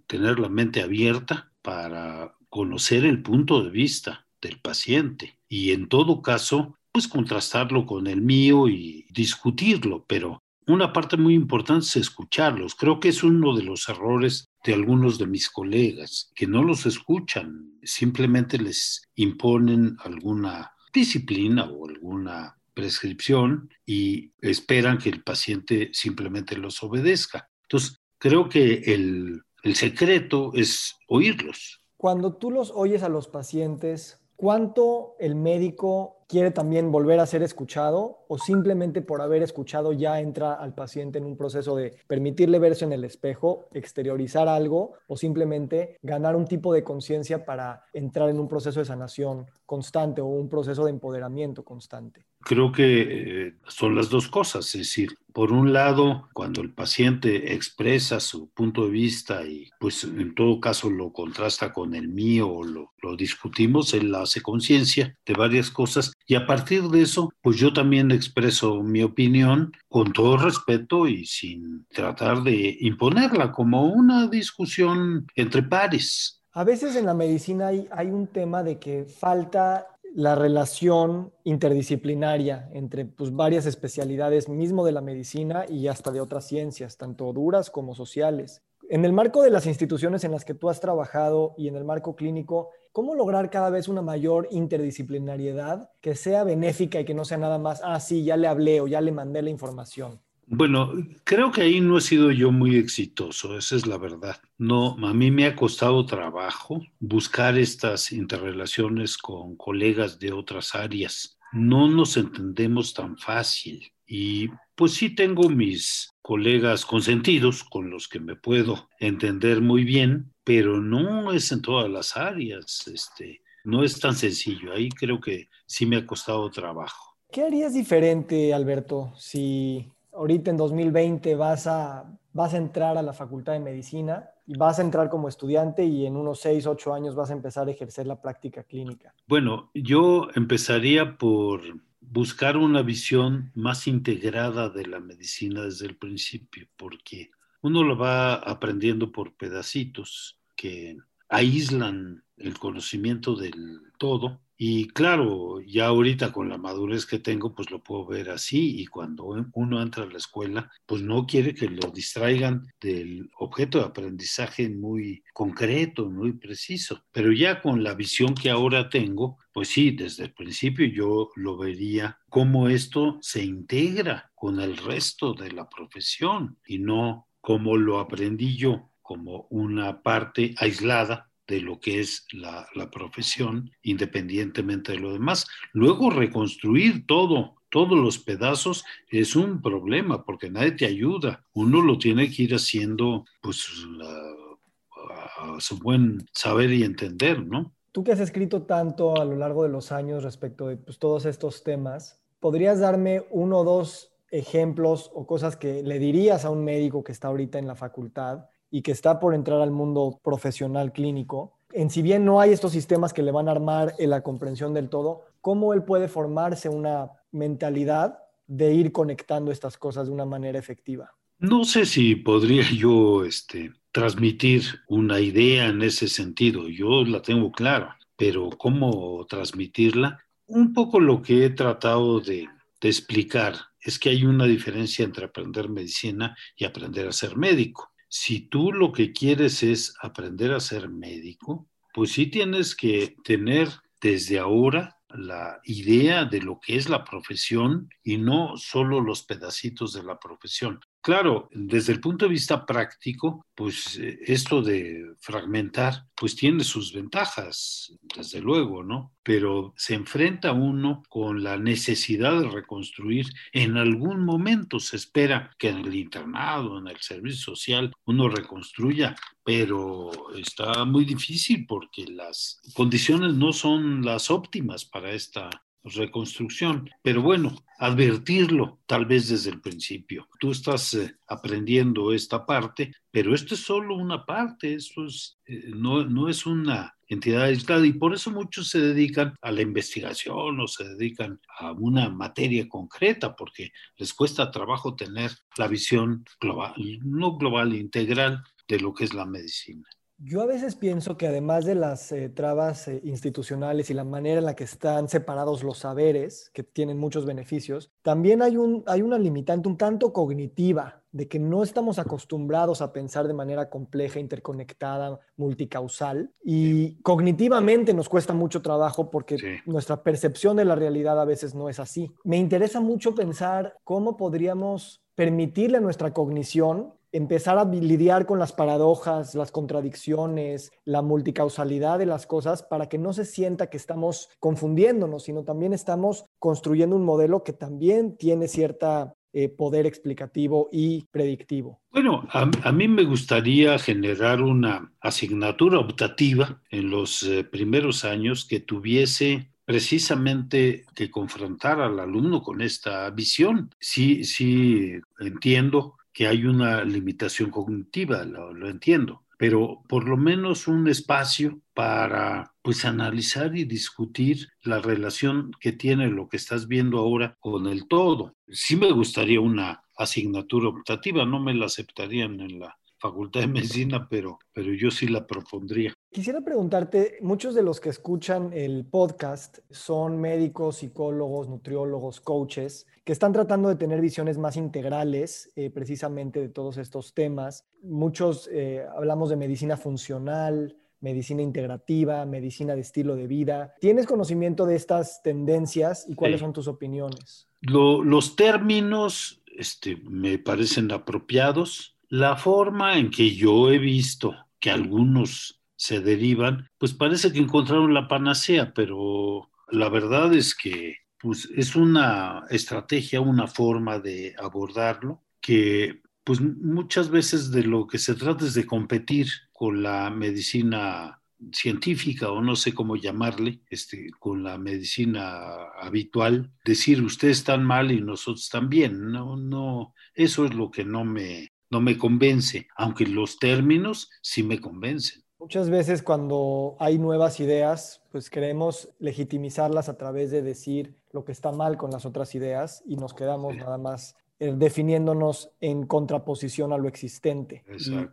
tener 0.09 0.41
la 0.41 0.49
mente 0.49 0.83
abierta 0.83 1.53
para 1.63 2.35
conocer 2.49 3.05
el 3.05 3.23
punto 3.23 3.63
de 3.63 3.71
vista 3.71 4.27
del 4.41 4.61
paciente 4.61 5.39
y 5.49 5.71
en 5.71 5.89
todo 5.89 6.21
caso, 6.21 6.77
pues 6.91 7.07
contrastarlo 7.07 7.87
con 7.87 8.09
el 8.09 8.23
mío 8.23 8.69
y 8.69 9.07
discutirlo, 9.11 10.05
pero 10.09 10.42
una 10.67 10.93
parte 10.93 11.17
muy 11.17 11.35
importante 11.35 11.87
es 11.87 11.97
escucharlos. 11.97 12.75
Creo 12.75 13.01
que 13.01 13.09
es 13.09 13.23
uno 13.23 13.57
de 13.57 13.63
los 13.63 13.89
errores 13.89 14.49
de 14.65 14.75
algunos 14.75 15.19
de 15.19 15.27
mis 15.27 15.51
colegas, 15.51 16.31
que 16.35 16.47
no 16.47 16.63
los 16.63 16.87
escuchan, 16.87 17.79
simplemente 17.83 18.59
les 18.59 19.03
imponen 19.17 19.97
alguna 20.05 20.73
disciplina 20.93 21.65
o 21.65 21.89
alguna 21.89 22.59
prescripción 22.75 23.71
y 23.85 24.33
esperan 24.41 24.99
que 24.99 25.09
el 25.09 25.23
paciente 25.23 25.91
simplemente 25.93 26.57
los 26.57 26.83
obedezca. 26.83 27.49
Entonces, 27.63 28.01
creo 28.19 28.49
que 28.49 28.83
el, 28.87 29.43
el 29.63 29.75
secreto 29.75 30.53
es 30.55 30.95
oírlos. 31.09 31.81
Cuando 31.97 32.35
tú 32.35 32.51
los 32.51 32.73
oyes 32.75 33.03
a 33.03 33.09
los 33.09 33.29
pacientes, 33.29 34.21
¿cuánto 34.37 35.15
el 35.19 35.35
médico 35.35 36.22
quiere 36.33 36.51
también 36.51 36.91
volver 36.91 37.21
a 37.21 37.27
ser 37.27 37.43
escuchado 37.43 38.25
o 38.27 38.39
simplemente 38.39 39.03
por 39.03 39.21
haber 39.21 39.43
escuchado 39.43 39.93
ya 39.93 40.19
entra 40.19 40.55
al 40.55 40.75
paciente 40.75 41.19
en 41.19 41.27
un 41.27 41.37
proceso 41.37 41.77
de 41.77 41.95
permitirle 42.07 42.59
verse 42.59 42.87
en 42.87 42.95
el 42.95 43.05
espejo, 43.05 43.69
exteriorizar 43.75 44.49
algo 44.49 44.95
o 45.09 45.19
simplemente 45.19 45.99
ganar 46.01 46.35
un 46.35 46.47
tipo 46.47 46.73
de 46.73 46.85
conciencia 46.85 47.45
para 47.45 47.85
entrar 47.93 48.31
en 48.31 48.41
un 48.41 48.49
proceso 48.49 48.81
de 48.81 48.87
sanación 48.87 49.45
constante 49.67 50.21
o 50.21 50.27
un 50.27 50.49
proceso 50.49 50.85
de 50.85 50.91
empoderamiento 50.91 51.65
constante? 51.65 52.27
Creo 52.41 52.73
que 52.73 53.47
eh, 53.47 53.55
son 53.69 53.95
las 53.95 54.11
dos 54.11 54.29
cosas, 54.29 54.67
es 54.75 54.81
decir, 54.81 55.17
por 55.33 55.51
un 55.53 55.73
lado, 55.73 56.29
cuando 56.35 56.61
el 56.61 56.75
paciente 56.75 57.55
expresa 57.55 58.21
su 58.21 58.51
punto 58.51 58.85
de 58.85 58.91
vista 58.91 59.47
y 59.47 59.71
pues 59.81 60.05
en 60.05 60.35
todo 60.35 60.61
caso 60.61 60.91
lo 60.91 61.13
contrasta 61.13 61.73
con 61.73 61.95
el 61.95 62.09
mío 62.09 62.51
o 62.51 62.65
lo, 62.65 62.93
lo 63.01 63.17
discutimos, 63.17 63.95
él 63.95 64.15
hace 64.15 64.43
conciencia 64.43 65.17
de 65.25 65.33
varias 65.33 65.71
cosas 65.71 66.13
y 66.27 66.35
a 66.35 66.47
partir 66.47 66.83
de 66.85 67.03
eso, 67.03 67.33
pues 67.43 67.57
yo 67.57 67.73
también 67.73 68.11
expreso 68.11 68.83
mi 68.83 69.03
opinión 69.03 69.73
con 69.89 70.13
todo 70.13 70.37
respeto 70.37 71.07
y 71.07 71.27
sin 71.27 71.87
tratar 71.89 72.43
de 72.43 72.77
imponerla 72.81 73.53
como 73.53 73.87
una 73.87 74.29
discusión 74.29 75.27
entre 75.35 75.63
pares. 75.63 76.43
A 76.53 76.65
veces 76.65 76.97
en 76.97 77.07
la 77.07 77.15
medicina 77.15 77.69
hay, 77.69 78.11
un 78.11 78.27
tema 78.27 78.63
de 78.63 78.79
que 78.79 79.05
falta 79.05 79.87
la 80.15 80.35
relación 80.35 81.33
interdisciplinaria 81.45 82.69
entre 82.75 83.07
pues, 83.07 83.35
varias 83.35 83.65
especialidades 83.65 84.51
mismo 84.51 84.85
de 84.85 84.93
la 84.93 85.01
medicina 85.01 85.65
y 85.67 85.89
hasta 85.89 86.11
de 86.11 86.21
otras 86.21 86.47
ciencias, 86.47 86.99
tanto 86.99 87.33
duras 87.33 87.71
como 87.71 87.95
sociales. 87.95 88.63
En 88.91 89.07
el 89.07 89.15
marco 89.15 89.43
de 89.43 89.49
las 89.49 89.67
instituciones 89.67 90.25
en 90.25 90.33
las 90.33 90.45
que 90.45 90.53
tú 90.53 90.69
has 90.69 90.81
trabajado 90.81 91.55
y 91.57 91.69
en 91.69 91.77
el 91.77 91.85
marco 91.85 92.15
clínico, 92.15 92.69
¿cómo 92.93 93.15
lograr 93.15 93.51
cada 93.51 93.71
vez 93.71 93.89
una 93.89 94.03
mayor 94.03 94.49
interdisciplinariedad 94.51 95.91
que 96.01 96.15
sea 96.15 96.45
benéfica 96.45 97.01
y 97.01 97.05
que 97.05 97.15
no 97.15 97.25
sea 97.25 97.39
nada 97.39 97.59
más, 97.59 97.81
ah, 97.85 97.99
sí, 97.99 98.25
ya 98.25 98.37
le 98.37 98.47
hablé 98.47 98.81
o 98.81 98.87
ya 98.87 99.01
le 99.01 99.13
mandé 99.13 99.43
la 99.43 99.51
información? 99.51 100.21
Bueno, 100.47 100.93
creo 101.25 101.51
que 101.51 101.63
ahí 101.63 101.81
no 101.81 101.97
he 101.97 102.01
sido 102.03 102.31
yo 102.31 102.53
muy 102.53 102.77
exitoso, 102.77 103.57
esa 103.57 103.75
es 103.75 103.87
la 103.87 103.97
verdad. 103.97 104.37
No, 104.59 104.97
a 105.07 105.15
mí 105.15 105.31
me 105.31 105.47
ha 105.47 105.57
costado 105.57 106.05
trabajo 106.05 106.83
buscar 107.01 107.57
estas 107.57 108.13
interrelaciones 108.13 109.17
con 109.17 109.57
colegas 109.57 110.19
de 110.19 110.33
otras 110.33 110.75
áreas. 110.75 111.39
No 111.53 111.89
nos 111.89 112.17
entendemos 112.17 112.93
tan 112.93 113.17
fácil 113.17 113.93
y 114.07 114.51
pues 114.75 114.93
sí 114.93 115.15
tengo 115.15 115.49
mis 115.49 116.12
colegas 116.23 116.87
consentidos 116.87 117.65
con 117.65 117.91
los 117.91 118.09
que 118.09 118.21
me 118.21 118.37
puedo 118.37 118.89
entender 118.99 119.61
muy 119.61 119.85
bien, 119.85 120.33
pero 120.45 120.81
no 120.81 121.33
es 121.33 121.51
en 121.53 121.63
todas 121.63 121.91
las 121.91 122.17
áreas, 122.17 122.87
este, 122.87 123.43
no 123.65 123.83
es 123.83 124.01
tan 124.01 124.15
sencillo. 124.15 124.73
Ahí 124.73 124.89
creo 124.89 125.21
que 125.21 125.49
sí 125.67 125.85
me 125.85 125.97
ha 125.97 126.07
costado 126.07 126.49
trabajo. 126.51 127.17
¿Qué 127.31 127.43
harías 127.43 127.75
diferente, 127.75 128.55
Alberto, 128.55 129.13
si 129.17 129.91
ahorita 130.13 130.51
en 130.51 130.57
2020 130.57 131.35
vas 131.35 131.67
a, 131.67 132.05
vas 132.33 132.55
a 132.55 132.59
entrar 132.59 132.97
a 132.97 133.03
la 133.03 133.13
Facultad 133.13 133.55
de 133.55 133.61
Medicina 133.61 134.31
y 134.47 134.57
vas 134.57 134.79
a 134.79 134.83
entrar 134.83 135.09
como 135.09 135.29
estudiante 135.29 135.85
y 135.85 136.07
en 136.07 136.17
unos 136.17 136.41
6, 136.41 136.67
8 136.67 136.95
años 136.95 137.15
vas 137.15 137.31
a 137.31 137.33
empezar 137.33 137.67
a 137.67 137.71
ejercer 137.71 138.07
la 138.07 138.21
práctica 138.21 138.63
clínica? 138.65 139.15
Bueno, 139.27 139.71
yo 139.75 140.29
empezaría 140.35 141.17
por 141.17 141.63
buscar 142.03 142.57
una 142.57 142.83
visión 142.83 143.51
más 143.55 143.87
integrada 143.87 144.69
de 144.69 144.87
la 144.87 145.01
medicina 145.01 145.63
desde 145.63 145.87
el 145.87 145.97
principio, 145.97 146.69
porque 146.77 147.31
uno 147.63 147.83
lo 147.83 147.97
va 147.97 148.35
aprendiendo 148.35 149.13
por 149.13 149.35
pedacitos 149.37 150.39
que 150.57 150.99
aíslan 151.29 152.25
el 152.37 152.59
conocimiento 152.59 153.37
del 153.37 153.81
todo 153.99 154.43
y 154.65 154.87
claro, 154.87 155.61
ya 155.61 155.87
ahorita 155.87 156.31
con 156.31 156.49
la 156.49 156.57
madurez 156.57 157.05
que 157.05 157.19
tengo, 157.19 157.53
pues 157.53 157.73
lo 157.73 157.83
puedo 157.83 158.07
ver 158.07 158.31
así 158.31 158.81
y 158.81 158.87
cuando 158.87 159.25
uno 159.55 159.83
entra 159.83 160.05
a 160.05 160.07
la 160.07 160.19
escuela, 160.19 160.71
pues 160.87 161.03
no 161.03 161.27
quiere 161.27 161.53
que 161.53 161.69
lo 161.69 161.91
distraigan 161.91 162.69
del 162.81 163.29
objeto 163.41 163.79
de 163.79 163.87
aprendizaje 163.87 164.71
muy 164.71 165.25
concreto, 165.33 166.09
muy 166.09 166.35
preciso. 166.35 167.03
Pero 167.11 167.33
ya 167.33 167.61
con 167.61 167.83
la 167.83 167.95
visión 167.95 168.37
que 168.37 168.51
ahora 168.51 168.89
tengo, 168.89 169.37
pues 169.53 169.67
sí, 169.67 169.91
desde 169.91 170.27
el 170.27 170.33
principio 170.33 170.87
yo 170.87 171.31
lo 171.35 171.57
vería 171.57 172.21
cómo 172.29 172.69
esto 172.69 173.19
se 173.21 173.43
integra 173.43 174.31
con 174.37 174.61
el 174.61 174.77
resto 174.77 175.35
de 175.35 175.51
la 175.51 175.69
profesión 175.69 176.57
y 176.65 176.79
no 176.79 177.27
como 177.41 177.77
lo 177.77 177.99
aprendí 177.99 178.57
yo 178.57 178.93
como 179.03 179.49
una 179.51 180.03
parte 180.03 180.55
aislada 180.57 181.32
de 181.47 181.61
lo 181.61 181.81
que 181.81 182.01
es 182.01 182.27
la, 182.33 182.67
profesión, 182.91 183.71
independientemente 183.83 184.93
de 184.93 184.99
lo 184.99 185.13
demás. 185.13 185.47
Luego 185.73 186.11
reconstruir 186.11 187.07
todo, 187.07 187.57
todos 187.71 187.99
los 187.99 188.19
pedazos 188.19 188.85
es 189.09 189.35
un 189.35 189.61
problema 189.63 190.25
porque 190.25 190.51
nadie 190.51 190.73
te 190.73 190.87
ayuda. 190.87 191.45
Uno 191.53 191.83
lo 191.83 191.99
tiene 191.99 192.31
que 192.31 192.45
ir 192.45 192.55
haciendo 192.55 193.25
pues 193.41 193.67
a, 194.03 195.61
su 195.61 195.79
buen 195.79 196.27
saber 196.33 196.73
y 196.73 196.85
entender, 196.85 197.45
¿no? 197.45 197.73
Tú 197.91 198.05
que 198.05 198.13
has 198.13 198.21
escrito 198.21 198.63
tanto 198.63 199.21
a 199.21 199.25
lo 199.25 199.37
largo 199.37 199.65
de 199.65 199.69
los 199.69 199.93
años 199.93 200.23
respecto 200.23 200.69
de 200.69 200.77
pues, 200.77 200.99
todos 200.99 201.27
estos 201.27 201.63
temas, 201.63 202.23
¿podrías 202.41 202.81
darme 202.81 203.25
uno 203.31 203.59
o 203.59 203.65
dos 203.65 204.13
ejemplos 204.31 205.11
o 205.13 205.27
cosas 205.27 205.57
que 205.57 205.83
le 205.83 205.99
dirías 205.99 206.45
a 206.45 206.51
un 206.51 206.65
médico 206.65 207.05
que 207.05 207.13
está 207.13 207.29
ahorita 207.29 207.59
en 207.59 207.67
la 207.67 207.75
facultad 207.75 208.47
y 208.73 208.81
que 208.81 208.91
está 208.91 209.21
por 209.21 209.35
entrar 209.35 209.61
al 209.61 209.71
mundo 209.71 210.19
profesional 210.25 210.93
clínico, 210.93 211.53
en 211.73 211.91
si 211.91 212.01
bien 212.01 212.25
no 212.25 212.41
hay 212.41 212.53
estos 212.53 212.73
sistemas 212.73 213.13
que 213.13 213.23
le 213.23 213.31
van 213.31 213.47
a 213.49 213.53
armar 213.53 213.95
en 213.99 214.11
la 214.11 214.23
comprensión 214.23 214.73
del 214.73 214.89
todo, 214.89 215.27
¿cómo 215.43 215.75
él 215.75 215.85
puede 215.85 216.09
formarse 216.09 216.71
una 216.71 217.11
mentalidad 217.31 218.19
de 218.47 218.73
ir 218.73 218.91
conectando 218.91 219.53
estas 219.53 219.77
cosas 219.77 220.07
de 220.07 220.13
una 220.13 220.25
manera 220.25 220.59
efectiva? 220.59 221.15
No 221.39 221.65
sé 221.65 221.85
si 221.85 222.15
podría 222.17 222.65
yo 222.71 223.25
este, 223.25 223.73
transmitir 223.93 224.63
una 224.89 225.21
idea 225.21 225.67
en 225.69 225.83
ese 225.83 226.09
sentido. 226.09 226.69
Yo 226.69 227.05
la 227.05 227.21
tengo 227.21 227.53
clara, 227.53 227.99
pero 228.17 228.49
¿cómo 228.57 229.27
transmitirla? 229.29 230.19
Un 230.47 230.73
poco 230.73 230.99
lo 230.99 231.21
que 231.21 231.45
he 231.45 231.51
tratado 231.51 232.21
de, 232.21 232.49
de 232.81 232.89
explicar 232.89 233.55
es 233.81 233.99
que 233.99 234.11
hay 234.11 234.25
una 234.25 234.47
diferencia 234.47 235.05
entre 235.05 235.27
aprender 235.27 235.69
medicina 235.69 236.37
y 236.57 236.65
aprender 236.65 237.09
a 237.09 237.13
ser 237.13 237.37
médico. 237.37 237.92
Si 238.15 238.41
tú 238.41 238.75
lo 238.75 238.93
que 238.93 239.15
quieres 239.15 239.63
es 239.63 239.95
aprender 240.03 240.53
a 240.53 240.61
ser 240.61 240.91
médico, 240.91 241.71
pues 241.95 242.13
sí 242.13 242.27
tienes 242.27 242.77
que 242.77 243.17
tener 243.25 243.71
desde 244.03 244.39
ahora 244.39 244.99
la 245.09 245.63
idea 245.65 246.27
de 246.27 246.43
lo 246.43 246.61
que 246.61 246.77
es 246.77 246.91
la 246.91 247.05
profesión 247.05 247.89
y 248.05 248.19
no 248.19 248.59
solo 248.59 249.01
los 249.01 249.23
pedacitos 249.23 249.95
de 249.95 250.03
la 250.03 250.19
profesión. 250.19 250.81
Claro, 251.03 251.49
desde 251.51 251.93
el 251.93 251.99
punto 251.99 252.27
de 252.27 252.31
vista 252.31 252.65
práctico, 252.65 253.45
pues 253.57 253.99
eh, 253.99 254.21
esto 254.25 254.63
de 254.63 255.15
fragmentar, 255.19 256.07
pues 256.15 256.37
tiene 256.37 256.63
sus 256.63 256.93
ventajas, 256.93 257.93
desde 258.17 258.41
luego, 258.41 258.85
¿no? 258.85 259.13
Pero 259.25 259.75
se 259.77 259.95
enfrenta 259.95 260.53
uno 260.53 261.03
con 261.09 261.43
la 261.43 261.59
necesidad 261.59 262.41
de 262.41 262.49
reconstruir 262.49 263.27
en 263.53 263.79
algún 263.79 264.25
momento. 264.25 264.79
Se 264.79 264.95
espera 264.95 265.51
que 265.59 265.71
en 265.71 265.79
el 265.79 265.97
internado, 265.97 266.79
en 266.79 266.87
el 266.87 267.01
servicio 267.01 267.57
social, 267.57 267.93
uno 268.05 268.29
reconstruya, 268.29 269.17
pero 269.43 270.13
está 270.37 270.85
muy 270.85 271.05
difícil 271.05 271.67
porque 271.67 272.07
las 272.07 272.61
condiciones 272.75 273.35
no 273.35 273.53
son 273.53 274.05
las 274.05 274.31
óptimas 274.31 274.85
para 274.85 275.11
esta 275.11 275.51
reconstrucción. 275.85 276.89
Pero 277.03 277.23
bueno, 277.23 277.57
advertirlo 277.79 278.81
tal 278.87 279.07
vez 279.07 279.29
desde 279.29 279.51
el 279.51 279.61
principio. 279.61 280.29
Tú 280.39 280.53
estás 280.53 280.95
eh, 280.95 281.17
aprendiendo 281.27 282.13
esta 282.13 282.47
parte, 282.47 282.93
pero 283.11 283.35
esto 283.35 283.55
es 283.55 283.61
solo 283.61 283.97
una 283.97 284.25
parte, 284.25 284.75
esto 284.75 285.07
es, 285.07 285.39
eh, 285.47 285.71
no, 285.75 286.05
no 286.05 286.29
es 286.29 286.47
una 286.47 286.97
entidad 287.09 287.43
aislada 287.43 287.87
y 287.87 287.93
por 287.93 288.15
eso 288.15 288.31
muchos 288.31 288.69
se 288.69 288.81
dedican 288.81 289.35
a 289.43 289.51
la 289.51 289.63
investigación 289.63 290.61
o 290.61 290.67
se 290.67 290.85
dedican 290.85 291.41
a 291.59 291.73
una 291.73 292.09
materia 292.09 292.69
concreta 292.69 293.37
porque 293.37 293.73
les 293.97 294.15
cuesta 294.15 294.51
trabajo 294.51 294.95
tener 294.95 295.31
la 295.57 295.69
visión 295.69 296.25
global, 296.41 296.75
no 297.03 297.37
global, 297.37 297.75
integral 297.75 298.43
de 298.69 298.81
lo 298.81 298.95
que 298.95 299.05
es 299.05 299.13
la 299.13 299.27
medicina. 299.27 299.89
Yo 300.25 300.41
a 300.41 300.47
veces 300.47 300.77
pienso 300.77 301.17
que 301.17 301.27
además 301.27 301.65
de 301.65 301.75
las 301.75 302.13
eh, 302.13 302.29
trabas 302.29 302.87
eh, 302.87 303.01
institucionales 303.03 303.91
y 303.91 303.95
la 303.95 304.05
manera 304.05 304.39
en 304.39 304.45
la 304.45 304.55
que 304.55 304.63
están 304.63 305.09
separados 305.09 305.65
los 305.65 305.79
saberes, 305.79 306.49
que 306.55 306.63
tienen 306.63 306.97
muchos 306.97 307.27
beneficios, 307.27 307.91
también 308.03 308.41
hay, 308.41 308.57
un, 308.57 308.85
hay 308.87 309.03
una 309.03 309.19
limitante 309.19 309.69
un 309.69 309.77
tanto 309.77 310.13
cognitiva 310.13 311.03
de 311.11 311.27
que 311.27 311.41
no 311.41 311.65
estamos 311.65 311.99
acostumbrados 311.99 312.83
a 312.83 312.93
pensar 312.93 313.27
de 313.27 313.35
manera 313.35 313.69
compleja, 313.69 314.21
interconectada, 314.21 315.19
multicausal. 315.37 316.31
Y 316.43 316.95
cognitivamente 317.03 317.93
nos 317.93 318.09
cuesta 318.09 318.33
mucho 318.33 318.63
trabajo 318.63 319.11
porque 319.11 319.61
nuestra 319.67 320.05
percepción 320.05 320.57
de 320.57 320.65
la 320.65 320.77
realidad 320.77 321.21
a 321.21 321.25
veces 321.25 321.53
no 321.55 321.69
es 321.69 321.81
así. 321.81 322.15
Me 322.23 322.39
interesa 322.39 322.81
mucho 322.81 323.15
pensar 323.15 323.77
cómo 323.83 324.17
podríamos 324.17 325.02
permitirle 325.15 325.79
a 325.79 325.81
nuestra 325.81 326.13
cognición 326.13 326.95
empezar 327.13 327.59
a 327.59 327.65
lidiar 327.65 328.27
con 328.27 328.39
las 328.39 328.53
paradojas, 328.53 329.35
las 329.35 329.53
contradicciones, 329.53 330.71
la 330.85 331.03
multicausalidad 331.03 331.99
de 331.99 332.07
las 332.07 332.27
cosas 332.27 332.63
para 332.63 332.89
que 332.89 332.99
no 332.99 333.13
se 333.13 333.27
sienta 333.27 333.69
que 333.69 333.77
estamos 333.77 334.31
confundiéndonos, 334.41 335.25
sino 335.25 335.45
también 335.45 335.75
estamos 335.75 336.25
construyendo 336.39 336.97
un 336.97 337.05
modelo 337.05 337.45
que 337.45 337.53
también 337.53 338.17
tiene 338.17 338.49
cierta 338.49 339.15
eh, 339.35 339.49
poder 339.49 339.87
explicativo 339.87 340.69
y 340.73 341.05
predictivo. 341.11 341.81
Bueno, 341.91 342.27
a, 342.33 342.73
mí 342.73 342.87
me 342.89 343.05
gustaría 343.05 343.79
generar 343.79 344.43
una 344.43 344.93
asignatura 345.01 345.79
optativa 345.79 346.61
en 346.71 346.91
los 346.91 347.23
eh, 347.23 347.43
primeros 347.43 348.05
años 348.05 348.47
que 348.47 348.61
tuviese 348.61 349.52
precisamente 349.65 350.85
que 350.95 351.11
confrontar 351.11 351.81
al 351.81 352.01
alumno 352.01 352.43
con 352.43 352.61
esta 352.61 353.09
visión. 353.11 353.71
Sí, 353.79 354.25
sí, 354.25 354.93
entiendo 355.19 355.97
que 356.13 356.27
hay 356.27 356.45
una 356.45 356.85
limitación 356.85 357.51
cognitiva, 357.51 358.25
lo, 358.25 358.69
entiendo, 358.69 359.25
pero 359.39 359.83
por 359.89 360.09
lo 360.09 360.17
menos 360.17 360.69
un 360.69 360.89
espacio 360.89 361.61
para 361.75 362.53
pues 362.61 362.85
analizar 362.85 363.57
y 363.57 363.65
discutir 363.65 364.49
la 364.63 364.79
relación 364.81 365.53
que 365.59 365.73
tiene 365.73 366.09
lo 366.09 366.29
que 366.29 366.37
estás 366.37 366.69
viendo 366.69 366.99
ahora 366.99 367.37
con 367.41 367.67
el 367.67 367.89
todo. 367.89 368.37
Sí 368.49 368.77
me 368.77 368.93
gustaría 368.93 369.41
una 369.41 369.83
asignatura 369.97 370.69
optativa, 370.69 371.25
no 371.25 371.41
me 371.41 371.55
la 371.55 371.67
aceptarían 371.67 372.41
en 372.41 372.61
la 372.61 372.79
Facultad 372.99 373.41
de 373.41 373.49
Medicina, 373.49 374.07
pero, 374.09 374.39
pero 374.53 374.73
yo 374.75 374.91
sí 374.91 375.09
la 375.09 375.27
propondría. 375.27 375.93
Quisiera 376.13 376.43
preguntarte, 376.43 377.17
muchos 377.23 377.55
de 377.55 377.63
los 377.63 377.81
que 377.81 377.89
escuchan 377.89 378.53
el 378.53 378.85
podcast 378.85 379.61
son 379.71 380.21
médicos, 380.21 380.77
psicólogos, 380.77 381.49
nutriólogos, 381.49 382.21
coaches, 382.21 382.87
que 383.03 383.13
están 383.13 383.33
tratando 383.33 383.71
de 383.71 383.77
tener 383.77 384.03
visiones 384.03 384.37
más 384.37 384.59
integrales 384.59 385.51
eh, 385.57 385.71
precisamente 385.71 386.39
de 386.39 386.51
todos 386.51 386.77
estos 386.77 387.15
temas. 387.15 387.65
Muchos 387.83 388.47
eh, 388.53 388.85
hablamos 388.95 389.31
de 389.31 389.37
medicina 389.37 389.79
funcional, 389.79 390.77
medicina 391.01 391.41
integrativa, 391.41 392.27
medicina 392.27 392.75
de 392.75 392.83
estilo 392.83 393.17
de 393.17 393.27
vida. 393.27 393.75
¿Tienes 393.81 394.07
conocimiento 394.07 394.67
de 394.67 394.77
estas 394.77 395.23
tendencias 395.23 396.05
y 396.07 396.15
cuáles 396.15 396.41
son 396.41 396.53
tus 396.53 396.69
opiniones? 396.69 397.49
los 397.63 398.37
términos 398.37 399.43
este, 399.47 399.97
me 399.97 400.39
parecen 400.39 400.93
apropiados 400.93 401.97
la 402.11 402.37
forma 402.37 402.99
en 402.99 403.11
que 403.11 403.35
yo 403.35 403.71
he 403.71 403.79
visto 403.79 404.35
que 404.61 404.71
algunos 404.71 405.62
se 405.83 405.99
derivan, 405.99 406.71
pues 406.79 406.95
parece 406.95 407.33
que 407.33 407.41
encontraron 407.41 407.93
la 407.93 408.07
panacea, 408.07 408.73
pero 408.73 409.51
la 409.69 409.89
verdad 409.89 410.33
es 410.33 410.55
que 410.55 410.99
pues, 411.19 411.49
es 411.57 411.75
una 411.75 412.45
estrategia, 412.51 413.21
una 413.21 413.49
forma 413.49 413.99
de 413.99 414.33
abordarlo 414.39 415.25
que 415.41 416.01
pues 416.23 416.41
muchas 416.41 417.11
veces 417.11 417.51
de 417.51 417.65
lo 417.65 417.89
que 417.89 417.99
se 417.99 418.15
trata 418.15 418.45
es 418.45 418.55
de 418.55 418.65
competir 418.65 419.27
con 419.53 419.83
la 419.83 420.09
medicina 420.11 421.21
científica 421.53 422.31
o 422.31 422.41
no 422.41 422.55
sé 422.55 422.73
cómo 422.73 422.95
llamarle, 422.95 423.63
este, 423.69 424.13
con 424.21 424.45
la 424.45 424.59
medicina 424.59 425.65
habitual, 425.81 426.53
decir 426.65 427.03
ustedes 427.03 427.39
están 427.39 427.65
mal 427.65 427.91
y 427.91 428.01
nosotros 428.01 428.49
también. 428.49 429.11
No, 429.11 429.37
no, 429.37 429.95
eso 430.15 430.45
es 430.45 430.55
lo 430.55 430.71
que 430.71 430.85
no 430.85 431.05
me, 431.05 431.49
no 431.71 431.81
me 431.81 431.99
convence, 431.99 432.69
aunque 432.77 433.05
los 433.05 433.41
términos 433.41 434.11
sí 434.23 434.45
me 434.45 434.61
convencen. 434.61 435.22
Muchas 435.43 435.71
veces 435.71 436.05
cuando 436.05 436.77
hay 436.79 437.01
nuevas 437.01 437.41
ideas, 437.41 438.01
pues 438.13 438.31
queremos 438.31 438.91
legitimizarlas 439.01 439.89
a 439.89 439.99
través 439.99 440.31
de 440.31 440.41
decir 440.41 440.95
lo 441.11 441.25
que 441.25 441.33
está 441.33 441.51
mal 441.51 441.77
con 441.77 441.91
las 441.91 442.07
otras 442.07 442.37
ideas 442.37 442.81
y 442.87 442.95
nos 442.95 443.13
quedamos 443.13 443.57
nada 443.57 443.77
más 443.77 444.15
eh, 444.39 444.55
definiéndonos 444.57 445.51
en 445.61 445.85
contraposición 445.89 446.73
a 446.73 446.79
lo 446.79 446.87
existente. 446.87 447.65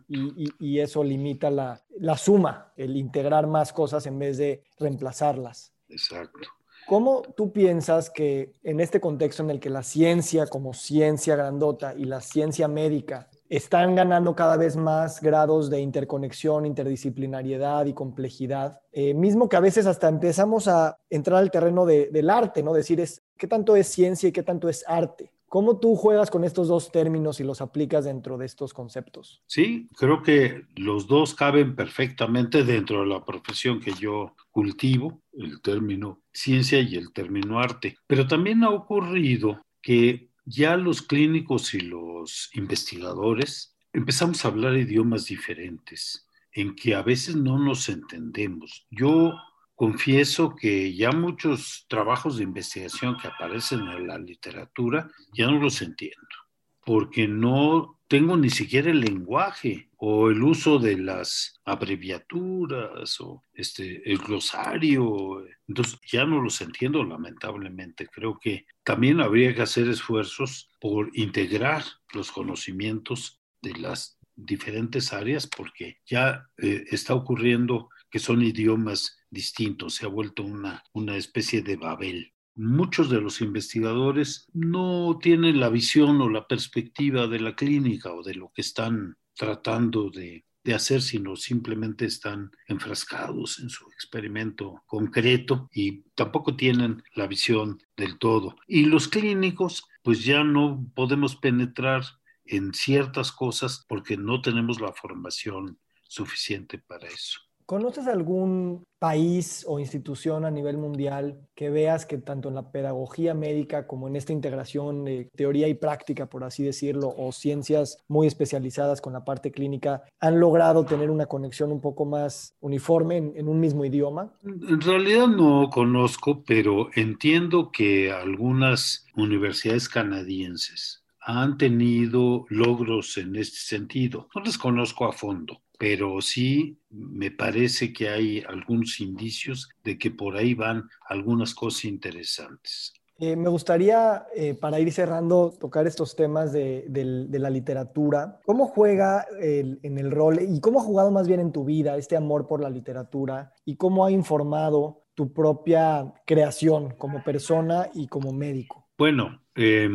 Y, 0.08 0.80
eso 0.80 1.04
limita 1.04 1.50
la, 1.50 1.80
la, 2.00 2.16
suma, 2.16 2.72
el 2.76 2.96
integrar 2.96 3.46
más 3.46 3.72
cosas 3.72 4.06
en 4.06 4.18
vez 4.18 4.36
de 4.36 4.64
reemplazarlas. 4.80 5.72
Exacto. 5.88 6.40
¿Cómo 6.88 7.22
tú 7.22 7.52
piensas 7.52 8.10
que 8.10 8.54
en 8.64 8.80
este 8.80 9.00
contexto 9.00 9.44
en 9.44 9.50
el 9.50 9.60
que 9.60 9.70
la 9.70 9.84
ciencia 9.84 10.48
como 10.48 10.74
ciencia 10.74 11.36
grandota 11.36 11.94
y 11.94 12.06
la 12.06 12.20
ciencia 12.20 12.66
médica 12.66 13.29
están 13.50 13.96
ganando 13.96 14.36
cada 14.36 14.56
vez 14.56 14.76
más 14.76 15.20
grados 15.20 15.68
de 15.70 15.80
interconexión, 15.80 16.64
interdisciplinariedad 16.64 17.84
y 17.84 17.92
complejidad, 17.92 18.80
eh, 18.92 19.12
mismo 19.12 19.48
que 19.48 19.56
a 19.56 19.60
veces 19.60 19.86
hasta 19.86 20.08
empezamos 20.08 20.68
a 20.68 20.98
entrar 21.10 21.40
al 21.40 21.50
terreno 21.50 21.84
del 21.84 22.30
arte, 22.30 22.62
¿no? 22.62 22.72
Decir, 22.72 23.00
es, 23.00 23.22
¿qué 23.36 23.48
tanto 23.48 23.74
es 23.74 23.88
ciencia 23.88 24.28
y 24.28 24.32
qué 24.32 24.44
tanto 24.44 24.68
es 24.68 24.84
arte? 24.86 25.32
¿Cómo 25.48 25.80
tú 25.80 25.96
juegas 25.96 26.30
con 26.30 26.44
estos 26.44 26.68
dos 26.68 26.92
términos 26.92 27.40
y 27.40 27.44
los 27.44 27.60
aplicas 27.60 28.04
dentro 28.04 28.38
de 28.38 28.46
estos 28.46 28.72
conceptos? 28.72 29.42
Sí, 29.46 29.88
creo 29.96 30.22
que 30.22 30.62
los 30.76 31.08
dos 31.08 31.34
caben 31.34 31.74
perfectamente 31.74 32.62
dentro 32.62 33.00
de 33.00 33.06
la 33.06 33.24
profesión 33.24 33.80
que 33.80 33.92
yo 33.94 34.36
cultivo, 34.52 35.22
el 35.32 35.60
término 35.60 36.20
ciencia 36.32 36.78
y 36.80 36.94
el 36.94 37.12
término 37.12 37.58
arte. 37.58 37.96
Pero 38.06 38.28
también 38.28 38.62
ha 38.62 38.70
ocurrido 38.70 39.60
que 39.82 40.29
ya 40.50 40.76
los 40.76 41.02
clínicos 41.02 41.74
y 41.74 41.80
los 41.80 42.50
investigadores 42.54 43.76
empezamos 43.92 44.44
a 44.44 44.48
hablar 44.48 44.76
idiomas 44.76 45.26
diferentes, 45.26 46.26
en 46.52 46.74
que 46.74 46.94
a 46.94 47.02
veces 47.02 47.36
no 47.36 47.58
nos 47.58 47.88
entendemos. 47.88 48.86
Yo 48.90 49.34
confieso 49.76 50.56
que 50.56 50.94
ya 50.94 51.12
muchos 51.12 51.86
trabajos 51.88 52.36
de 52.36 52.44
investigación 52.44 53.16
que 53.16 53.28
aparecen 53.28 53.80
en 53.80 54.08
la 54.08 54.18
literatura 54.18 55.08
ya 55.32 55.46
no 55.46 55.60
los 55.60 55.80
entiendo, 55.82 56.36
porque 56.84 57.28
no 57.28 57.99
tengo 58.10 58.36
ni 58.36 58.50
siquiera 58.50 58.90
el 58.90 58.98
lenguaje 58.98 59.88
o 59.96 60.30
el 60.30 60.42
uso 60.42 60.80
de 60.80 60.98
las 60.98 61.60
abreviaturas 61.64 63.20
o 63.20 63.44
este, 63.54 64.02
el 64.10 64.18
glosario. 64.18 65.44
Entonces 65.68 66.00
ya 66.10 66.26
no 66.26 66.42
los 66.42 66.60
entiendo 66.60 67.04
lamentablemente. 67.04 68.08
Creo 68.08 68.36
que 68.36 68.66
también 68.82 69.20
habría 69.20 69.54
que 69.54 69.62
hacer 69.62 69.88
esfuerzos 69.88 70.68
por 70.80 71.16
integrar 71.16 71.84
los 72.12 72.32
conocimientos 72.32 73.40
de 73.62 73.74
las 73.74 74.18
diferentes 74.34 75.12
áreas 75.12 75.46
porque 75.46 75.98
ya 76.04 76.48
eh, 76.58 76.86
está 76.90 77.14
ocurriendo 77.14 77.90
que 78.10 78.18
son 78.18 78.42
idiomas 78.42 79.18
distintos, 79.30 79.94
se 79.94 80.06
ha 80.06 80.08
vuelto 80.08 80.42
una, 80.42 80.82
una 80.94 81.16
especie 81.16 81.62
de 81.62 81.76
Babel 81.76 82.32
muchos 82.60 83.08
de 83.08 83.20
los 83.20 83.40
investigadores 83.40 84.46
no 84.52 85.18
tienen 85.20 85.60
la 85.60 85.70
visión 85.70 86.20
o 86.20 86.28
la 86.28 86.46
perspectiva 86.46 87.26
de 87.26 87.40
la 87.40 87.56
clínica 87.56 88.12
o 88.12 88.22
de 88.22 88.34
lo 88.34 88.52
que 88.52 88.60
están 88.60 89.16
tratando 89.34 90.10
de, 90.10 90.44
hacer, 90.74 91.02
sino 91.02 91.34
simplemente 91.34 92.04
están 92.04 92.52
enfrascados 92.68 93.58
en 93.58 93.70
su 93.70 93.90
experimento 93.90 94.84
concreto 94.86 95.68
y 95.72 96.02
tampoco 96.14 96.54
tienen 96.54 97.02
la 97.16 97.26
visión 97.26 97.82
del 97.96 98.18
todo. 98.18 98.54
Y 98.68 98.84
los 98.84 99.08
clínicos, 99.08 99.88
pues 100.04 100.24
ya 100.24 100.44
no 100.44 100.86
podemos 100.94 101.34
penetrar 101.34 102.04
en 102.44 102.72
ciertas 102.72 103.32
cosas 103.32 103.84
porque 103.88 104.16
no 104.16 104.42
tenemos 104.42 104.80
la 104.80 104.92
formación 104.92 105.80
suficiente 106.06 106.78
para 106.78 107.08
eso. 107.08 107.49
¿Conoces 107.70 108.08
algún 108.08 108.82
país 108.98 109.64
o 109.68 109.78
institución 109.78 110.44
a 110.44 110.50
nivel 110.50 110.76
mundial 110.76 111.38
que 111.54 111.70
veas 111.70 112.04
que 112.04 112.18
tanto 112.18 112.48
en 112.48 112.56
la 112.56 112.72
pedagogía 112.72 113.32
médica 113.32 113.86
como 113.86 114.08
en 114.08 114.16
esta 114.16 114.32
integración 114.32 115.04
de 115.04 115.28
teoría 115.36 115.68
y 115.68 115.74
práctica, 115.74 116.26
por 116.26 116.42
así 116.42 116.64
decirlo, 116.64 117.14
o 117.16 117.30
ciencias 117.30 118.02
muy 118.08 118.26
especializadas 118.26 119.00
con 119.00 119.12
la 119.12 119.24
parte 119.24 119.52
clínica, 119.52 120.02
han 120.18 120.40
logrado 120.40 120.84
tener 120.84 121.12
una 121.12 121.26
conexión 121.26 121.70
un 121.70 121.80
poco 121.80 122.04
más 122.04 122.56
uniforme 122.58 123.18
en, 123.18 123.46
un 123.46 123.60
mismo 123.60 123.84
idioma? 123.84 124.32
En 124.42 124.80
realidad 124.80 125.28
no 125.28 125.70
conozco, 125.70 126.42
pero 126.42 126.90
entiendo 126.96 127.70
que 127.70 128.10
algunas 128.10 129.06
universidades 129.14 129.88
canadienses 129.88 131.04
han 131.20 131.56
tenido 131.56 132.46
logros 132.48 133.16
en 133.16 133.36
este 133.36 133.58
sentido. 133.58 134.28
No 134.34 134.42
les 134.42 134.58
conozco 134.58 135.04
a 135.04 135.12
fondo, 135.12 135.60
pero 135.80 136.20
sí 136.20 136.76
me 136.90 137.30
parece 137.30 137.90
que 137.90 138.10
hay 138.10 138.44
algunos 138.46 139.00
indicios 139.00 139.70
de 139.82 139.96
que 139.96 140.10
por 140.10 140.36
ahí 140.36 140.52
van 140.52 140.90
algunas 141.08 141.54
cosas 141.54 141.86
interesantes. 141.86 142.92
Eh, 143.18 143.34
me 143.34 143.48
gustaría, 143.48 144.26
eh, 144.36 144.52
para 144.52 144.78
ir 144.78 144.92
cerrando, 144.92 145.54
tocar 145.58 145.86
estos 145.86 146.14
temas 146.14 146.52
de, 146.52 146.84
de, 146.86 147.38
la 147.38 147.48
literatura. 147.48 148.40
¿Cómo 148.44 148.66
juega 148.66 149.26
el, 149.40 149.80
en 149.82 149.96
el 149.96 150.10
rol 150.10 150.40
y 150.42 150.60
cómo 150.60 150.80
ha 150.80 150.84
jugado 150.84 151.10
más 151.10 151.26
bien 151.26 151.40
en 151.40 151.50
tu 151.50 151.64
vida 151.64 151.96
este 151.96 152.14
amor 152.14 152.46
por 152.46 152.60
la 152.60 152.68
literatura 152.68 153.54
y 153.64 153.76
cómo 153.76 154.04
ha 154.04 154.10
informado 154.10 155.04
tu 155.14 155.32
propia 155.32 156.12
creación 156.26 156.90
como 156.98 157.24
persona 157.24 157.88
y 157.94 158.06
como 158.06 158.34
médico? 158.34 158.86
Bueno, 158.98 159.40
eh, 159.54 159.88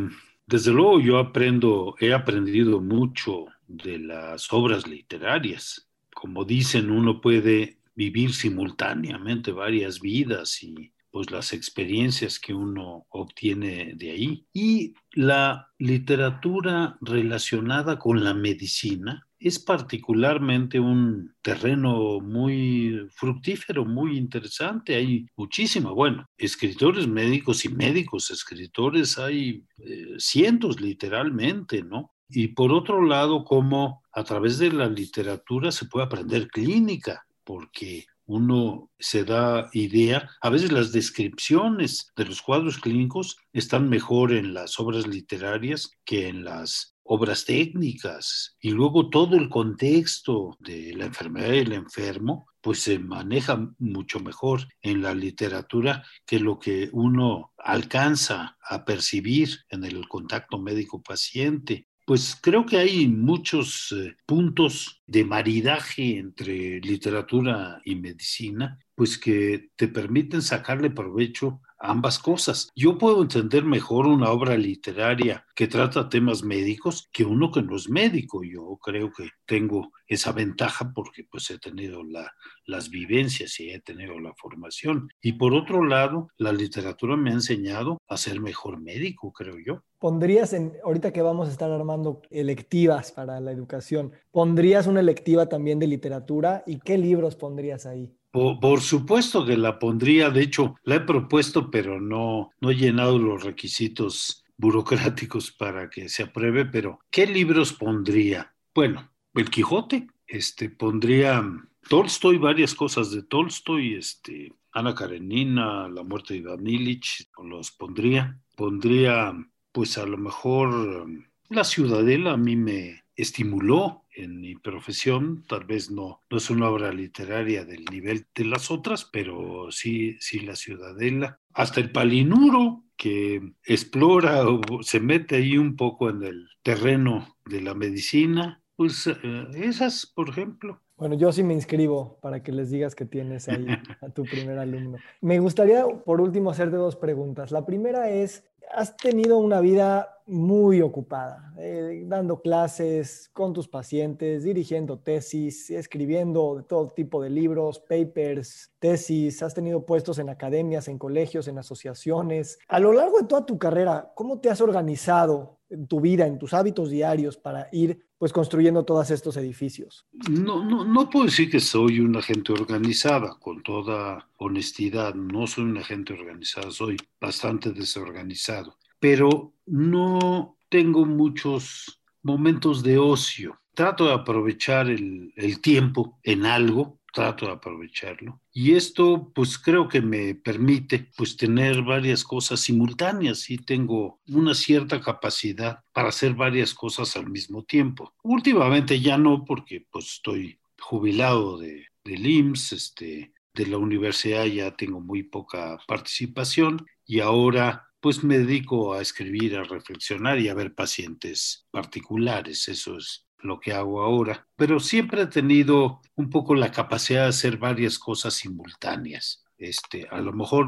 desde 0.48 0.72
luego 0.72 1.00
yo 1.00 1.20
aprendo, 1.20 1.94
he 2.00 2.12
aprendido 2.12 2.82
mucho 2.82 3.46
de 3.68 4.00
las 4.00 4.52
obras 4.52 4.88
literarias. 4.88 5.90
Como 6.14 6.46
dicen, 6.46 6.92
uno 6.92 7.22
puede 7.22 7.80
vivir 7.96 8.34
simultáneamente 8.34 9.52
varias 9.52 10.00
vidas 10.00 10.62
y 10.64 10.92
pues 11.12 11.32
las 11.32 11.54
experiencias 11.54 12.40
que 12.40 12.54
uno 12.54 13.06
obtiene 13.10 13.94
de 13.96 14.12
ahí. 14.12 14.46
Y 14.52 14.96
la 15.14 15.70
literatura 15.80 16.98
relacionada 17.00 17.98
con 17.98 18.22
la 18.22 18.34
medicina 18.34 19.26
es 19.40 19.60
particularmente 19.60 20.80
un 20.80 21.36
terreno 21.42 22.20
muy 22.20 23.08
fructífero, 23.12 23.86
muy 23.86 24.18
interesante. 24.18 24.96
Hay 24.96 25.28
muchísimo, 25.38 25.94
bueno, 25.94 26.28
escritores 26.38 27.08
médicos 27.08 27.64
y 27.64 27.70
médicos 27.70 28.32
escritores, 28.32 29.18
hay 29.20 29.64
eh, 29.78 30.16
cientos 30.18 30.82
literalmente, 30.82 31.84
¿no? 31.84 32.15
Y 32.30 32.50
por 32.50 32.72
otro 32.72 33.04
lado, 33.04 33.44
cómo 33.44 34.04
a 34.12 34.24
través 34.24 34.58
de 34.58 34.72
la 34.72 34.88
literatura 34.88 35.72
se 35.72 35.86
puede 35.86 36.06
aprender 36.06 36.48
clínica, 36.48 37.26
porque 37.44 38.06
uno 38.26 38.90
se 38.98 39.24
da 39.24 39.70
idea, 39.74 40.30
a 40.42 40.50
veces 40.50 40.72
las 40.72 40.92
descripciones 40.92 42.12
de 42.16 42.26
los 42.26 42.42
cuadros 42.42 42.80
clínicos 42.80 43.38
están 43.54 43.88
mejor 43.88 44.34
en 44.34 44.54
las 44.54 44.80
obras 44.80 45.06
literarias 45.06 45.92
que 46.04 46.28
en 46.28 46.44
las 46.44 46.96
obras 47.04 47.46
técnicas. 47.46 48.56
Y 48.60 48.72
luego 48.72 49.10
todo 49.10 49.36
el 49.36 49.48
contexto 49.48 50.58
de 50.60 50.94
la 50.96 51.06
enfermedad 51.06 51.50
del 51.50 51.74
enfermo 51.74 52.48
pues 52.62 52.82
se 52.82 52.98
maneja 52.98 53.72
mucho 53.78 54.20
mejor 54.20 54.68
en 54.82 55.04
la 55.04 55.14
literatura 55.14 56.04
que 56.26 56.40
lo 56.40 56.58
que 56.58 56.90
uno 56.94 57.54
alcanza 57.60 58.58
a 58.60 58.86
percibir 58.86 59.60
en 59.70 59.84
el 59.84 60.08
contacto 60.08 60.58
médico-paciente 60.58 61.88
pues 62.06 62.38
creo 62.40 62.66
que 62.66 62.78
hay 62.78 63.08
muchos 63.08 63.92
eh, 63.92 64.16
puntos 64.26 65.02
de 65.08 65.24
maridaje 65.24 66.18
entre 66.18 66.80
literatura 66.80 67.82
y 67.84 67.96
medicina, 67.96 68.80
pues 68.96 69.18
que 69.18 69.70
te 69.76 69.88
permiten 69.88 70.42
sacarle 70.42 70.90
provecho 70.90 71.62
ambas 71.78 72.20
cosas. 72.20 72.72
Yo 72.76 72.98
puedo 72.98 73.22
entender 73.22 73.64
mejor 73.64 74.08
una 74.08 74.32
obra 74.32 74.58
literaria 74.58 75.46
que 75.56 75.68
trata 75.68 76.10
temas 76.10 76.44
médicos 76.44 77.10
que 77.12 77.26
uno 77.26 77.52
que 77.52 77.62
no 77.62 77.76
es 77.76 77.90
médico. 77.90 78.44
Yo 78.44 78.78
creo 78.82 79.12
que 79.12 79.30
tengo 79.46 79.92
esa 80.08 80.32
ventaja 80.32 80.92
porque 80.94 81.24
pues 81.30 81.50
he 81.50 81.60
tenido 81.60 82.04
la, 82.04 82.32
las 82.66 82.90
vivencias 82.90 83.60
y 83.60 83.70
he 83.70 83.80
tenido 83.82 84.20
la 84.20 84.34
formación. 84.36 85.10
Y 85.22 85.34
por 85.34 85.54
otro 85.54 85.84
lado, 85.86 86.30
la 86.38 86.52
literatura 86.52 87.16
me 87.16 87.32
ha 87.32 87.34
enseñado 87.34 88.00
a 88.08 88.18
ser 88.18 88.40
mejor 88.40 88.80
médico, 88.80 89.32
creo 89.32 89.56
yo. 89.66 89.84
Pondrías 90.00 90.54
en, 90.54 90.74
ahorita 90.84 91.12
que 91.12 91.22
vamos 91.22 91.48
a 91.48 91.52
estar 91.52 91.72
armando 91.72 92.22
electivas 92.30 93.12
para 93.12 93.40
la 93.40 93.52
educación, 93.52 94.12
¿pondrías 94.32 94.88
una 94.96 95.02
electiva 95.02 95.48
también 95.48 95.78
de 95.78 95.88
literatura 95.88 96.64
y 96.66 96.80
qué 96.80 96.98
libros 96.98 97.36
pondrías 97.36 97.86
ahí? 97.86 98.10
Por, 98.32 98.82
supuesto 98.82 99.46
que 99.46 99.56
la 99.56 99.80
pondría, 99.80 100.30
de 100.30 100.42
hecho, 100.42 100.76
la 100.84 100.96
he 100.96 101.00
propuesto, 101.02 101.70
pero 101.70 102.02
no, 102.02 102.52
no 102.60 102.70
he 102.70 102.76
llenado 102.76 103.18
los 103.18 103.44
requisitos 103.44 104.44
burocráticos 104.58 105.52
para 105.52 105.90
que 105.90 106.10
se 106.10 106.24
apruebe, 106.24 106.66
pero 106.66 107.00
¿qué 107.10 107.28
libros 107.28 107.74
pondría? 107.74 108.54
Bueno, 108.74 109.10
El 109.34 109.50
Quijote, 109.50 110.08
este, 110.28 110.70
pondría 110.70 111.44
Tolstoy, 111.90 112.38
varias 112.38 112.74
cosas 112.74 113.12
de 113.12 113.24
Tolstoy, 113.24 113.96
este, 113.96 114.54
Ana 114.72 114.96
Karenina, 114.96 115.88
La 115.88 116.04
muerte 116.04 116.34
de 116.34 116.40
Iván 116.42 116.68
Illich, 116.68 117.30
los 117.42 117.72
pondría. 117.72 118.40
Pondría, 118.58 119.34
pues 119.72 119.98
a 119.98 120.06
lo 120.06 120.18
mejor, 120.18 121.08
La 121.50 121.64
Ciudadela 121.64 122.34
a 122.34 122.38
mí 122.38 122.56
me 122.56 123.04
estimuló, 123.16 124.04
en 124.16 124.40
mi 124.40 124.56
profesión, 124.56 125.44
tal 125.48 125.66
vez 125.66 125.92
no, 125.92 126.22
no 126.30 126.38
es 126.38 126.50
una 126.50 126.70
obra 126.70 126.92
literaria 126.92 127.66
del 127.66 127.86
nivel 127.86 128.26
de 128.36 128.46
las 128.46 128.72
otras, 128.72 129.06
pero 129.06 129.72
sí, 129.72 130.18
sí 130.20 130.40
la 130.40 130.56
ciudadela. 130.56 131.40
Hasta 131.54 131.80
el 131.80 131.92
palinuro, 131.92 132.84
que 132.98 133.54
explora 133.66 134.48
o 134.48 134.62
se 134.82 135.00
mete 135.00 135.36
ahí 135.36 135.58
un 135.58 135.76
poco 135.76 136.10
en 136.10 136.24
el 136.24 136.48
terreno 136.64 137.36
de 137.46 137.62
la 137.62 137.74
medicina, 137.74 138.62
pues 138.76 139.08
eh, 139.08 139.48
esas, 139.56 140.06
por 140.06 140.30
ejemplo. 140.30 140.82
Bueno, 140.98 141.16
yo 141.16 141.32
sí 141.34 141.44
me 141.44 141.54
inscribo 141.54 142.18
para 142.22 142.42
que 142.42 142.54
les 142.54 142.70
digas 142.70 142.96
que 142.96 143.06
tienes 143.06 143.50
ahí 143.50 143.68
a 144.02 144.10
tu 144.10 144.24
primer 144.24 144.58
alumno. 144.58 144.98
Me 145.22 145.40
gustaría, 145.40 145.86
por 145.86 146.22
último, 146.22 146.52
hacerte 146.52 146.78
dos 146.78 146.96
preguntas. 146.96 147.52
La 147.52 147.66
primera 147.66 148.10
es, 148.10 148.46
has 148.74 148.96
tenido 148.98 149.38
una 149.38 149.60
vida 149.62 150.16
muy 150.28 150.82
ocupada, 150.82 151.54
eh, 151.58 152.04
dando 152.08 152.42
clases 152.42 153.30
con 153.32 153.54
tus 153.54 153.68
pacientes, 153.68 154.44
dirigiendo 154.44 154.98
tesis, 154.98 155.70
escribiendo 155.70 156.66
todo 156.68 156.90
tipo 156.90 157.22
de 157.22 157.30
libros, 157.30 157.80
papers, 157.80 158.72
tesis, 158.80 159.44
has 159.44 159.54
tenido 159.54 159.86
puestos 159.86 160.18
en 160.18 160.30
academias, 160.30 160.88
en 160.88 160.98
colegios, 160.98 161.48
en 161.48 161.60
asociaciones. 161.60 162.58
A 162.68 162.80
lo 162.80 162.92
largo 162.92 163.20
de 163.20 163.28
toda 163.28 163.46
tu 163.46 163.60
carrera, 163.60 164.12
¿cómo 164.16 164.40
te 164.40 164.50
has 164.50 164.62
organizado 164.62 165.55
en 165.70 165.88
tu 165.88 166.00
vida, 166.02 166.28
en 166.28 166.38
tus 166.38 166.54
hábitos 166.54 166.90
diarios 166.90 167.38
para 167.38 167.68
ir 167.72 168.00
pues 168.18 168.32
construyendo 168.32 168.86
todos 168.86 169.12
estos 169.12 169.38
edificios? 169.38 170.06
No, 170.30 170.64
no, 170.64 170.86
no 170.86 171.10
puedo 171.10 171.26
decir 171.26 171.50
que 171.50 171.60
soy 171.60 172.00
una 172.00 172.22
gente 172.22 172.54
organizada, 172.54 173.38
con 173.40 173.62
toda 173.64 174.30
honestidad, 174.38 175.16
no 175.16 175.48
soy 175.48 175.66
una 175.66 175.84
gente 175.84 176.14
organizada, 176.14 176.72
soy 176.72 176.98
bastante 177.20 177.72
desorganizado 177.72 178.78
pero 179.06 179.54
no 179.68 180.58
tengo 180.68 181.06
muchos 181.06 182.02
momentos 182.24 182.82
de 182.82 182.98
ocio. 182.98 183.62
Trato 183.76 184.08
de 184.08 184.14
aprovechar 184.14 184.90
el, 184.90 185.32
tiempo 185.62 186.18
en 186.24 186.46
algo, 186.46 187.00
trato 187.16 187.46
de 187.46 187.54
aprovecharlo. 187.54 188.42
Y 188.52 188.74
esto, 188.76 189.32
pues 189.34 189.58
creo 189.58 189.88
que 189.88 190.02
me 190.02 190.36
permite, 190.36 191.10
pues 191.16 191.38
tener 191.38 191.82
varias 191.82 192.26
cosas 192.26 192.60
simultáneas 192.60 193.50
y 193.50 193.58
tengo 193.58 194.20
una 194.28 194.54
cierta 194.54 195.00
capacidad 195.00 195.80
para 195.94 196.10
hacer 196.10 196.34
varias 196.34 196.74
cosas 196.74 197.16
al 197.16 197.30
mismo 197.30 197.64
tiempo. 197.64 198.14
Últimamente 198.22 199.00
ya 199.00 199.18
no, 199.18 199.46
porque 199.46 199.86
pues 199.90 200.16
estoy 200.16 200.60
jubilado 200.78 201.58
de, 201.58 201.86
del 202.04 202.28
IMSS, 202.28 202.74
este, 202.74 203.34
de 203.54 203.66
la 203.66 203.78
universidad 203.78 204.44
ya 204.46 204.76
tengo 204.76 205.00
muy 205.00 205.24
poca 205.24 205.80
participación 205.88 206.86
y 207.06 207.22
ahora 207.22 207.88
pues 208.02 208.26
me 208.26 208.40
dedico 208.40 208.94
a 208.94 209.02
escribir, 209.02 209.56
a 209.56 209.64
reflexionar 209.64 210.38
y 210.40 210.50
a 210.50 210.54
ver 210.54 210.76
pacientes 210.76 211.66
particulares. 211.72 212.68
Eso 212.68 212.98
es 212.98 213.26
lo 213.40 213.60
que 213.60 213.74
hago 213.74 214.02
ahora. 214.02 214.48
Pero 214.56 214.80
siempre 214.80 215.24
he 215.24 215.28
tenido 215.28 216.02
un 216.16 216.30
poco 216.30 216.56
la 216.56 216.72
capacidad 216.72 217.24
de 217.24 217.30
hacer 217.30 217.58
varias 217.58 218.00
cosas 218.00 218.34
simultáneas. 218.34 219.44
Este, 219.58 220.08
a 220.10 220.20
lo 220.20 220.34
mejor 220.34 220.68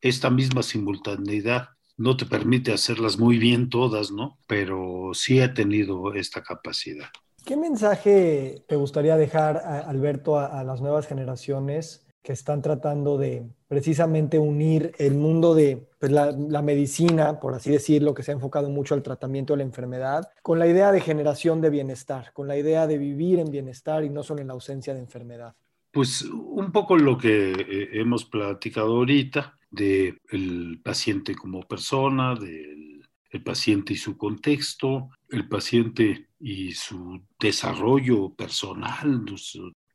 esta 0.00 0.30
misma 0.30 0.62
simultaneidad 0.62 1.70
no 1.96 2.16
te 2.16 2.24
permite 2.24 2.72
hacerlas 2.72 3.18
muy 3.18 3.38
bien 3.38 3.68
todas, 3.68 4.10
¿no? 4.10 4.38
Pero 4.46 5.10
sí 5.12 5.40
he 5.40 5.48
tenido 5.48 6.14
esta 6.14 6.42
capacidad. 6.42 7.08
¿Qué 7.44 7.56
mensaje 7.56 8.64
te 8.68 8.76
gustaría 8.76 9.16
dejar, 9.16 9.58
Alberto, 9.58 10.38
a, 10.38 10.62
las 10.64 10.80
nuevas 10.80 11.06
generaciones 11.06 12.06
que 12.22 12.32
están 12.32 12.62
tratando 12.62 13.16
de 13.18 13.48
precisamente 13.68 14.38
unir 14.38 14.92
el 14.98 15.14
mundo 15.14 15.54
de 15.54 15.88
pues, 15.98 16.12
la, 16.12 16.62
medicina, 16.62 17.40
por 17.40 17.54
así 17.54 17.70
decirlo, 17.70 18.14
que 18.14 18.22
se 18.22 18.30
ha 18.30 18.34
enfocado 18.34 18.68
mucho 18.68 18.94
al 18.94 19.02
tratamiento 19.02 19.54
de 19.54 19.58
la 19.58 19.64
enfermedad, 19.64 20.28
con 20.42 20.58
la 20.58 20.66
idea 20.66 20.92
de 20.92 21.00
generación 21.00 21.60
de 21.60 21.70
bienestar, 21.70 22.32
con 22.32 22.48
la 22.48 22.58
idea 22.58 22.86
de 22.86 22.98
vivir 22.98 23.38
en 23.38 23.50
bienestar 23.50 24.04
y 24.04 24.10
no 24.10 24.22
solo 24.22 24.40
en 24.40 24.48
la 24.48 24.54
ausencia 24.54 24.92
de 24.92 25.00
enfermedad. 25.00 25.54
Pues 25.90 26.22
un 26.22 26.70
poco 26.72 26.96
lo 26.96 27.16
que 27.18 27.52
eh, 27.52 27.88
hemos 27.94 28.24
platicado 28.24 28.96
ahorita 28.96 29.56
del 29.70 30.20
el 30.30 30.80
paciente 30.82 31.34
como 31.34 31.62
persona, 31.62 32.34
del 32.34 32.90
el 33.30 33.42
paciente 33.42 33.92
y 33.92 33.96
su 33.96 34.16
contexto, 34.16 35.10
el 35.28 35.48
paciente 35.48 36.28
y 36.40 36.72
su 36.72 37.22
desarrollo 37.38 38.34
personal, 38.34 39.24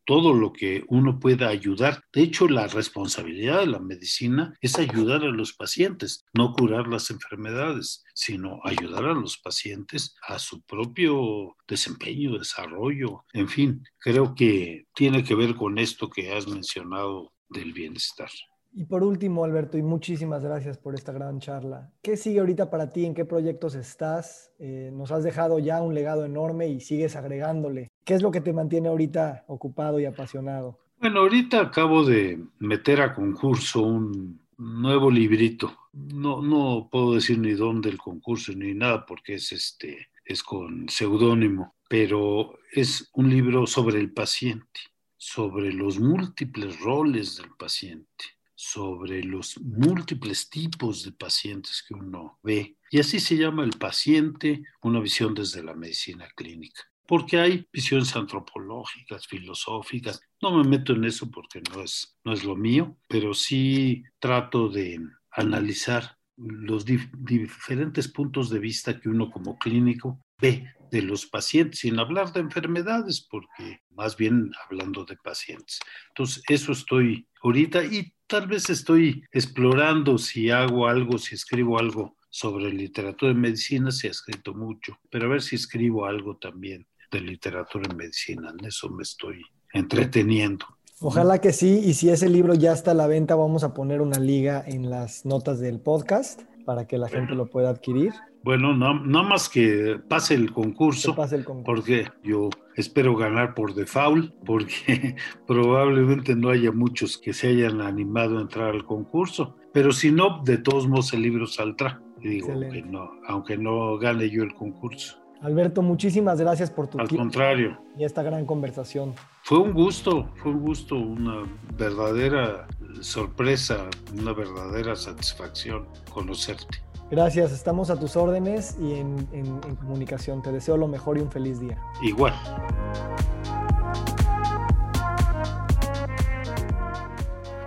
todo 0.06 0.34
lo 0.34 0.54
que 0.54 0.84
uno 0.88 1.20
pueda 1.20 1.50
ayudar. 1.50 2.04
De 2.14 2.22
hecho, 2.22 2.48
la 2.48 2.68
responsabilidad 2.68 3.60
de 3.60 3.68
la 3.68 3.80
medicina 3.80 4.54
es 4.62 4.78
ayudar 4.78 5.24
a 5.24 5.32
los 5.32 5.54
pacientes, 5.54 6.24
no 6.34 6.54
curar 6.54 6.88
las 6.88 7.10
enfermedades, 7.10 8.04
sino 8.14 8.60
ayudar 8.64 9.06
a 9.06 9.14
los 9.14 9.38
pacientes 9.38 10.16
a 10.28 10.40
su 10.40 10.62
propio 10.62 11.56
desempeño, 11.68 12.38
desarrollo. 12.38 13.26
En 13.34 13.50
fin, 13.50 13.84
creo 13.98 14.36
que 14.36 14.86
tiene 14.94 15.24
que 15.24 15.36
ver 15.36 15.56
con 15.56 15.78
esto 15.78 16.10
que 16.10 16.34
has 16.34 16.48
mencionado 16.48 17.34
del 17.50 17.74
bienestar. 17.74 18.30
Y 18.78 18.84
por 18.84 19.06
último, 19.06 19.46
Alberto, 19.46 19.78
y 19.78 19.82
muchísimas 19.82 20.44
gracias 20.44 20.78
por 20.78 20.96
esta 20.96 21.14
gran 21.14 21.40
charla. 21.40 21.94
¿Qué 22.02 22.18
sigue 22.18 22.42
ahorita 22.42 22.70
para 22.70 22.90
ti? 22.90 23.06
¿En 23.06 23.14
qué 23.14 23.24
proyectos 23.24 23.74
estás? 23.74 24.52
Eh, 24.60 24.90
nos 24.92 25.14
has 25.14 25.24
dejado 25.24 25.60
ya 25.60 25.82
un 25.82 25.96
legado 25.96 26.26
enorme 26.26 26.68
y 26.68 26.82
sigues 26.82 27.16
agregándole. 27.16 27.88
¿Qué 28.04 28.16
es 28.16 28.22
lo 28.22 28.32
que 28.32 28.42
te 28.42 28.52
mantiene 28.52 28.90
ahorita 28.90 29.46
ocupado 29.48 29.98
y 30.02 30.06
apasionado? 30.06 30.78
Bueno, 31.00 31.22
ahorita 31.22 31.62
acabo 31.62 32.04
de 32.04 32.38
meter 32.60 33.00
a 33.00 33.14
concurso 33.14 33.82
un 33.82 34.42
nuevo 34.58 35.10
librito. 35.10 35.74
No, 35.94 36.42
no 36.42 36.90
puedo 36.92 37.16
decir 37.16 37.40
ni 37.40 37.54
dónde 37.54 37.90
el 37.90 37.98
concurso 37.98 38.52
ni 38.52 38.74
nada 38.74 39.06
porque 39.06 39.36
es 39.36 39.54
este 39.54 40.10
es 40.26 40.44
con 40.44 40.90
seudónimo, 40.90 41.76
pero 41.88 42.60
es 42.74 43.10
un 43.14 43.30
libro 43.30 43.68
sobre 43.68 44.02
el 44.02 44.12
paciente, 44.12 44.82
sobre 45.16 45.72
los 45.72 45.98
múltiples 45.98 46.78
roles 46.82 47.38
del 47.38 47.52
paciente 47.58 48.35
sobre 48.56 49.24
los 49.24 49.60
múltiples 49.62 50.50
tipos 50.50 51.04
de 51.04 51.12
pacientes 51.12 51.84
que 51.88 51.94
uno 51.94 52.40
ve. 52.42 52.78
Y 52.90 53.00
así 53.00 53.20
se 53.20 53.38
llama 53.38 53.64
el 53.64 53.78
paciente, 53.78 54.64
una 54.82 55.00
visión 55.00 55.34
desde 55.34 55.64
la 55.64 55.74
medicina 55.74 56.28
clínica. 56.36 56.82
Porque 57.08 57.38
hay 57.38 57.68
visiones 57.72 58.16
antropológicas, 58.16 59.28
filosóficas. 59.28 60.22
No 60.42 60.58
me 60.58 60.68
meto 60.68 60.94
en 60.94 61.04
eso 61.04 61.30
porque 61.30 61.62
no 61.72 61.84
es, 61.84 62.18
no 62.24 62.34
es 62.34 62.44
lo 62.44 62.56
mío, 62.56 62.98
pero 63.08 63.34
sí 63.34 64.04
trato 64.20 64.70
de 64.70 65.00
analizar 65.32 66.18
los 66.38 66.86
diferentes 66.86 68.08
puntos 68.08 68.50
de 68.50 68.60
vista 68.60 69.00
que 69.00 69.10
uno 69.10 69.30
como 69.30 69.58
clínico 69.58 70.22
ve 70.42 70.68
de 70.92 71.02
los 71.02 71.26
pacientes, 71.26 71.80
sin 71.80 72.00
hablar 72.00 72.32
de 72.34 72.42
enfermedades, 72.42 73.26
porque 73.30 73.82
más 73.90 74.18
bien 74.18 74.52
hablando 74.66 75.06
de 75.06 75.18
pacientes. 75.18 75.80
Entonces, 76.10 76.44
eso 76.48 76.72
estoy 76.72 77.28
ahorita 77.42 77.84
tal 78.28 78.48
vez 78.48 78.70
estoy 78.70 79.24
explorando 79.32 80.18
si 80.18 80.50
hago 80.50 80.88
algo, 80.88 81.18
si 81.18 81.36
escribo 81.36 81.80
algo 81.80 82.16
sobre 82.30 82.72
literatura 82.72 83.32
en 83.32 83.42
medicina, 83.42 83.92
se 83.92 84.08
ha 84.08 84.12
escrito 84.12 84.54
mucho, 84.54 84.98
pero 85.10 85.26
a 85.26 85.30
ver 85.30 85.42
si 85.42 85.56
escribo 85.56 86.06
algo 86.06 86.38
también 86.38 86.86
de 87.12 87.22
literatura 87.22 87.90
en 87.90 87.98
medicina, 87.98 88.54
en 88.58 88.66
eso 88.66 88.90
me 88.90 89.04
estoy 89.04 89.42
entreteniendo. 89.74 90.66
Ojalá 91.02 91.40
que 91.40 91.54
sí, 91.54 91.82
y 91.84 91.94
si 91.94 92.10
ese 92.10 92.30
libro 92.30 92.54
ya 92.54 92.72
está 92.74 92.92
a 92.92 92.96
la 92.96 93.08
venta, 93.08 93.36
vamos 93.36 93.64
a 93.64 93.74
poner 93.74 94.02
una 94.02 94.20
liga 94.20 94.64
en 94.66 94.90
las 94.90 95.26
notas 95.26 95.60
del 95.60 95.80
podcast 95.80 96.42
para 96.66 96.88
que 96.88 96.98
la 96.98 97.10
gente 97.10 97.36
lo 97.36 97.50
pueda 97.50 97.70
adquirir. 97.70 98.14
Bueno, 98.44 98.74
no, 98.74 98.94
no 98.94 99.24
más 99.24 99.50
que 99.50 100.00
pase 100.08 100.36
el, 100.36 100.52
concurso, 100.52 101.16
pase 101.16 101.36
el 101.36 101.44
concurso, 101.44 101.66
porque 101.66 102.08
yo 102.24 102.50
espero 102.76 103.16
ganar 103.16 103.54
por 103.54 103.74
default, 103.74 104.34
porque 104.46 105.16
probablemente 105.48 106.36
no 106.36 106.50
haya 106.50 106.72
muchos 106.72 107.18
que 107.18 107.34
se 107.34 107.48
hayan 107.48 107.82
animado 107.82 108.38
a 108.38 108.42
entrar 108.42 108.70
al 108.70 108.86
concurso, 108.86 109.56
pero 109.74 109.92
si 109.92 110.12
no, 110.12 110.42
de 110.44 110.58
todos 110.58 110.88
modos 110.88 111.14
el 111.14 111.22
libro 111.22 111.48
saldrá, 111.48 112.02
digo, 112.22 112.52
aunque 112.52 112.82
no, 112.82 113.12
aunque 113.28 113.58
no 113.58 113.98
gane 113.98 114.30
yo 114.30 114.44
el 114.44 114.54
concurso. 114.54 115.25
Alberto, 115.42 115.82
muchísimas 115.82 116.40
gracias 116.40 116.72
por 116.72 116.88
tu 116.88 117.00
Al 117.00 117.08
contrario. 117.08 117.78
Y 117.98 118.04
esta 118.04 118.24
gran 118.24 118.46
conversación. 118.46 119.14
Fue 119.44 119.60
un 119.60 119.74
gusto, 119.74 120.30
fue 120.36 120.52
un 120.52 120.62
gusto, 120.62 120.96
una 120.96 121.44
verdadera 121.78 122.68
sorpresa, 123.02 123.86
una 124.18 124.34
verdadera 124.34 124.96
satisfacción 124.96 125.88
conocerte. 126.12 126.84
Gracias, 127.12 127.52
estamos 127.52 127.92
a 127.92 128.00
tus 128.00 128.16
órdenes 128.16 128.78
y 128.80 128.94
en, 128.94 129.28
en, 129.32 129.76
comunicación. 129.76 130.42
Te 130.42 130.52
deseo 130.52 130.78
lo 130.78 130.88
mejor 130.88 131.18
y 131.18 131.22
un 131.22 131.30
feliz 131.30 131.60
día. 131.60 131.78
Igual. 132.02 132.34